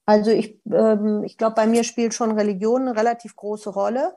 Also 0.07 0.31
ich, 0.31 0.57
ähm, 0.71 1.23
ich 1.25 1.37
glaube, 1.37 1.55
bei 1.55 1.67
mir 1.67 1.83
spielt 1.83 2.13
schon 2.13 2.31
Religion 2.31 2.83
eine 2.83 2.95
relativ 2.95 3.35
große 3.35 3.69
Rolle. 3.69 4.15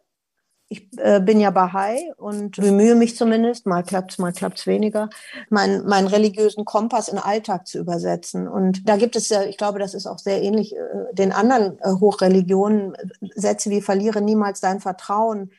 Ich 0.69 0.89
äh, 0.99 1.19
bin 1.19 1.41
ja 1.41 1.51
Bahai 1.51 2.13
und 2.17 2.59
bemühe 2.59 2.95
mich 2.95 3.17
zumindest, 3.17 3.67
mal 3.67 3.83
klappt's, 3.83 4.17
mal 4.19 4.33
klappt's 4.33 4.69
weniger, 4.69 5.11
meinen 5.49 5.85
meinen 5.87 6.07
religiösen 6.07 6.65
Kompass 6.65 7.09
in 7.09 7.19
Alltag 7.19 7.67
zu 7.67 7.81
übersetzen. 7.81 8.47
Und 8.47 8.89
da 8.89 8.97
gibt 8.97 9.17
es 9.17 9.31
ja, 9.31 9.43
ich 9.43 9.57
glaube, 9.57 9.81
das 9.81 9.95
ist 9.95 10.07
auch 10.07 10.21
sehr 10.21 10.41
ähnlich 10.41 10.77
äh, 10.77 10.79
den 11.13 11.33
anderen 11.33 11.81
äh, 11.81 11.91
Hochreligionen, 11.99 12.97
Sätze 13.35 13.71
wie 13.71 13.83
verliere 13.83 14.23
niemals 14.23 14.61
dein 14.61 14.79
Vertrauen, 14.79 15.51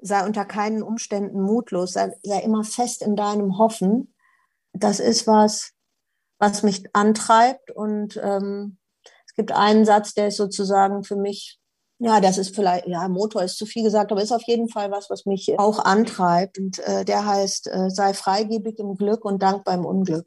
sei 0.00 0.24
unter 0.24 0.44
keinen 0.44 0.84
Umständen 0.84 1.40
mutlos, 1.42 1.94
sei, 1.94 2.16
sei 2.22 2.38
immer 2.38 2.62
fest 2.62 3.02
in 3.02 3.16
deinem 3.16 3.58
Hoffen. 3.58 4.14
Das 4.72 5.00
ist 5.00 5.26
was, 5.26 5.72
was 6.38 6.62
mich 6.62 6.84
antreibt 6.94 7.72
und 7.72 8.20
ähm, 8.22 8.76
gibt 9.34 9.52
einen 9.52 9.84
Satz, 9.84 10.14
der 10.14 10.28
ist 10.28 10.36
sozusagen 10.36 11.04
für 11.04 11.16
mich, 11.16 11.58
ja, 11.98 12.20
das 12.20 12.38
ist 12.38 12.54
vielleicht, 12.54 12.86
ja, 12.86 13.08
Motor 13.08 13.42
ist 13.42 13.58
zu 13.58 13.66
viel 13.66 13.82
gesagt, 13.82 14.10
aber 14.10 14.22
ist 14.22 14.32
auf 14.32 14.46
jeden 14.46 14.68
Fall 14.68 14.90
was, 14.90 15.10
was 15.10 15.26
mich 15.26 15.58
auch 15.58 15.84
antreibt. 15.84 16.58
Und 16.58 16.78
äh, 16.80 17.04
der 17.04 17.26
heißt, 17.26 17.68
äh, 17.68 17.90
sei 17.90 18.14
freigebig 18.14 18.78
im 18.78 18.96
Glück 18.96 19.24
und 19.24 19.42
dankbar 19.42 19.74
im 19.74 19.84
Unglück. 19.84 20.26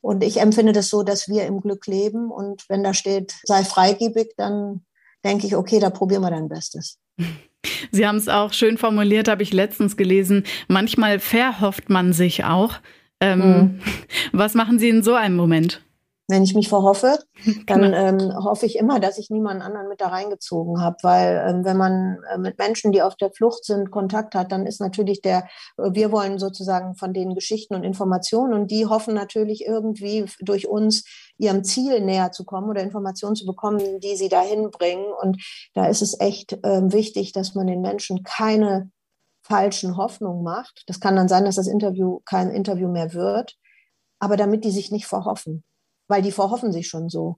Und 0.00 0.22
ich 0.22 0.40
empfinde 0.40 0.72
das 0.72 0.88
so, 0.88 1.02
dass 1.02 1.28
wir 1.28 1.46
im 1.46 1.60
Glück 1.60 1.86
leben. 1.86 2.30
Und 2.30 2.64
wenn 2.68 2.84
da 2.84 2.94
steht, 2.94 3.34
sei 3.44 3.64
freigebig, 3.64 4.34
dann 4.36 4.84
denke 5.24 5.46
ich, 5.46 5.56
okay, 5.56 5.80
da 5.80 5.90
probieren 5.90 6.22
wir 6.22 6.30
dein 6.30 6.48
Bestes. 6.48 6.98
Sie 7.90 8.06
haben 8.06 8.16
es 8.16 8.28
auch 8.28 8.52
schön 8.52 8.78
formuliert, 8.78 9.28
habe 9.28 9.42
ich 9.42 9.52
letztens 9.52 9.96
gelesen. 9.96 10.44
Manchmal 10.68 11.18
verhofft 11.18 11.90
man 11.90 12.12
sich 12.12 12.44
auch. 12.44 12.74
Ähm, 13.20 13.40
mhm. 13.40 13.80
Was 14.32 14.54
machen 14.54 14.78
Sie 14.78 14.88
in 14.88 15.02
so 15.02 15.14
einem 15.14 15.36
Moment? 15.36 15.82
Wenn 16.28 16.42
ich 16.42 16.54
mich 16.54 16.68
verhoffe, 16.68 17.18
dann 17.66 17.80
genau. 17.80 17.96
ähm, 17.96 18.44
hoffe 18.44 18.66
ich 18.66 18.76
immer, 18.76 19.00
dass 19.00 19.18
ich 19.18 19.30
niemanden 19.30 19.62
anderen 19.62 19.88
mit 19.88 20.00
da 20.00 20.08
reingezogen 20.08 20.80
habe, 20.80 20.96
weil 21.02 21.44
ähm, 21.48 21.64
wenn 21.64 21.76
man 21.76 22.18
äh, 22.30 22.38
mit 22.38 22.58
Menschen, 22.58 22.92
die 22.92 23.02
auf 23.02 23.16
der 23.16 23.30
Flucht 23.32 23.64
sind, 23.64 23.90
Kontakt 23.90 24.34
hat, 24.34 24.52
dann 24.52 24.66
ist 24.66 24.80
natürlich 24.80 25.22
der, 25.22 25.48
äh, 25.78 25.90
wir 25.92 26.12
wollen 26.12 26.38
sozusagen 26.38 26.94
von 26.94 27.14
denen 27.14 27.34
Geschichten 27.34 27.74
und 27.74 27.82
Informationen 27.82 28.52
und 28.52 28.70
die 28.70 28.86
hoffen 28.86 29.14
natürlich 29.14 29.66
irgendwie 29.66 30.26
durch 30.40 30.68
uns 30.68 31.04
ihrem 31.38 31.64
Ziel 31.64 32.00
näher 32.02 32.30
zu 32.30 32.44
kommen 32.44 32.68
oder 32.68 32.82
Informationen 32.82 33.34
zu 33.34 33.46
bekommen, 33.46 34.00
die 34.00 34.16
sie 34.16 34.28
dahin 34.28 34.70
bringen. 34.70 35.06
Und 35.22 35.42
da 35.72 35.86
ist 35.86 36.02
es 36.02 36.20
echt 36.20 36.58
ähm, 36.62 36.92
wichtig, 36.92 37.32
dass 37.32 37.54
man 37.54 37.66
den 37.66 37.80
Menschen 37.80 38.22
keine 38.22 38.90
falschen 39.42 39.96
Hoffnungen 39.96 40.42
macht. 40.42 40.82
Das 40.88 41.00
kann 41.00 41.16
dann 41.16 41.28
sein, 41.28 41.46
dass 41.46 41.56
das 41.56 41.68
Interview 41.68 42.20
kein 42.26 42.50
Interview 42.50 42.88
mehr 42.88 43.14
wird, 43.14 43.56
aber 44.18 44.36
damit 44.36 44.64
die 44.64 44.70
sich 44.70 44.90
nicht 44.90 45.06
verhoffen 45.06 45.64
weil 46.08 46.22
die 46.22 46.32
verhoffen 46.32 46.72
sich 46.72 46.88
schon 46.88 47.08
so. 47.08 47.36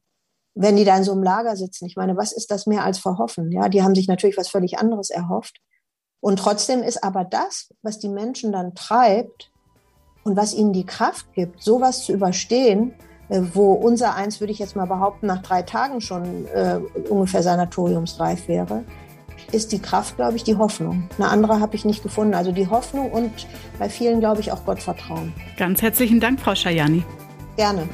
Wenn 0.54 0.76
die 0.76 0.84
da 0.84 0.96
in 0.96 1.04
so 1.04 1.12
einem 1.12 1.22
Lager 1.22 1.56
sitzen, 1.56 1.86
ich 1.86 1.96
meine, 1.96 2.16
was 2.16 2.32
ist 2.32 2.50
das 2.50 2.66
mehr 2.66 2.84
als 2.84 2.98
verhoffen? 2.98 3.52
Ja, 3.52 3.68
die 3.68 3.82
haben 3.82 3.94
sich 3.94 4.08
natürlich 4.08 4.36
was 4.36 4.48
völlig 4.48 4.78
anderes 4.78 5.10
erhofft. 5.10 5.60
Und 6.20 6.38
trotzdem 6.38 6.82
ist 6.82 7.02
aber 7.02 7.24
das, 7.24 7.72
was 7.82 7.98
die 7.98 8.08
Menschen 8.08 8.52
dann 8.52 8.74
treibt 8.74 9.50
und 10.24 10.36
was 10.36 10.54
ihnen 10.54 10.72
die 10.72 10.84
Kraft 10.84 11.32
gibt, 11.32 11.62
sowas 11.62 12.04
zu 12.04 12.12
überstehen, 12.12 12.94
äh, 13.28 13.40
wo 13.54 13.72
unser 13.72 14.14
eins, 14.16 14.40
würde 14.40 14.52
ich 14.52 14.58
jetzt 14.58 14.76
mal 14.76 14.86
behaupten, 14.86 15.26
nach 15.26 15.42
drei 15.42 15.62
Tagen 15.62 16.00
schon 16.00 16.46
äh, 16.48 16.80
ungefähr 17.08 17.42
sanatoriumsreif 17.42 18.48
wäre, 18.48 18.84
ist 19.52 19.72
die 19.72 19.80
Kraft, 19.80 20.16
glaube 20.16 20.36
ich, 20.36 20.44
die 20.44 20.56
Hoffnung. 20.56 21.08
Eine 21.16 21.28
andere 21.28 21.60
habe 21.60 21.74
ich 21.74 21.84
nicht 21.84 22.02
gefunden. 22.02 22.34
Also 22.34 22.52
die 22.52 22.68
Hoffnung 22.68 23.10
und 23.10 23.30
bei 23.78 23.88
vielen, 23.88 24.20
glaube 24.20 24.40
ich, 24.40 24.52
auch 24.52 24.64
Gottvertrauen. 24.64 25.32
Ganz 25.56 25.80
herzlichen 25.80 26.20
Dank, 26.20 26.40
Frau 26.40 26.54
Schajani. 26.54 27.02
Gerne. 27.56 27.88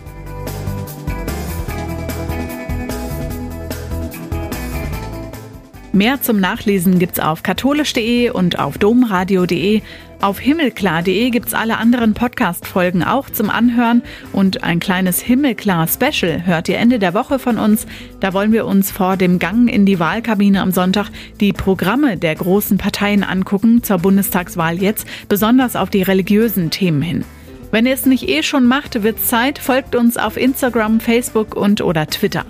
Mehr 5.96 6.20
zum 6.20 6.38
Nachlesen 6.40 6.98
gibt's 6.98 7.18
auf 7.18 7.42
katholisch.de 7.42 8.28
und 8.28 8.58
auf 8.58 8.76
domradio.de. 8.76 9.80
Auf 10.20 10.38
himmelklar.de 10.38 11.30
gibt's 11.30 11.54
alle 11.54 11.78
anderen 11.78 12.12
Podcast-Folgen 12.12 13.02
auch 13.02 13.30
zum 13.30 13.48
Anhören 13.48 14.02
und 14.34 14.62
ein 14.62 14.78
kleines 14.78 15.22
Himmelklar-Special 15.22 16.44
hört 16.44 16.68
ihr 16.68 16.76
Ende 16.76 16.98
der 16.98 17.14
Woche 17.14 17.38
von 17.38 17.56
uns. 17.56 17.86
Da 18.20 18.34
wollen 18.34 18.52
wir 18.52 18.66
uns 18.66 18.90
vor 18.90 19.16
dem 19.16 19.38
Gang 19.38 19.70
in 19.72 19.86
die 19.86 19.98
Wahlkabine 19.98 20.60
am 20.60 20.70
Sonntag 20.70 21.08
die 21.40 21.54
Programme 21.54 22.18
der 22.18 22.34
großen 22.34 22.76
Parteien 22.76 23.24
angucken 23.24 23.82
zur 23.82 23.96
Bundestagswahl 23.96 24.76
jetzt, 24.82 25.06
besonders 25.30 25.76
auf 25.76 25.88
die 25.88 26.02
religiösen 26.02 26.68
Themen 26.68 27.00
hin. 27.00 27.24
Wenn 27.70 27.86
ihr 27.86 27.94
es 27.94 28.04
nicht 28.04 28.28
eh 28.28 28.42
schon 28.42 28.66
macht, 28.66 29.02
wird's 29.02 29.28
Zeit, 29.28 29.58
folgt 29.58 29.96
uns 29.96 30.18
auf 30.18 30.36
Instagram, 30.36 31.00
Facebook 31.00 31.56
und 31.56 31.80
oder 31.80 32.06
Twitter. 32.06 32.44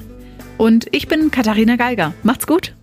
Und 0.59 0.89
ich 0.91 1.07
bin 1.07 1.31
Katharina 1.31 1.77
Geiger. 1.77 2.13
Macht's 2.25 2.49
gut! 2.49 2.75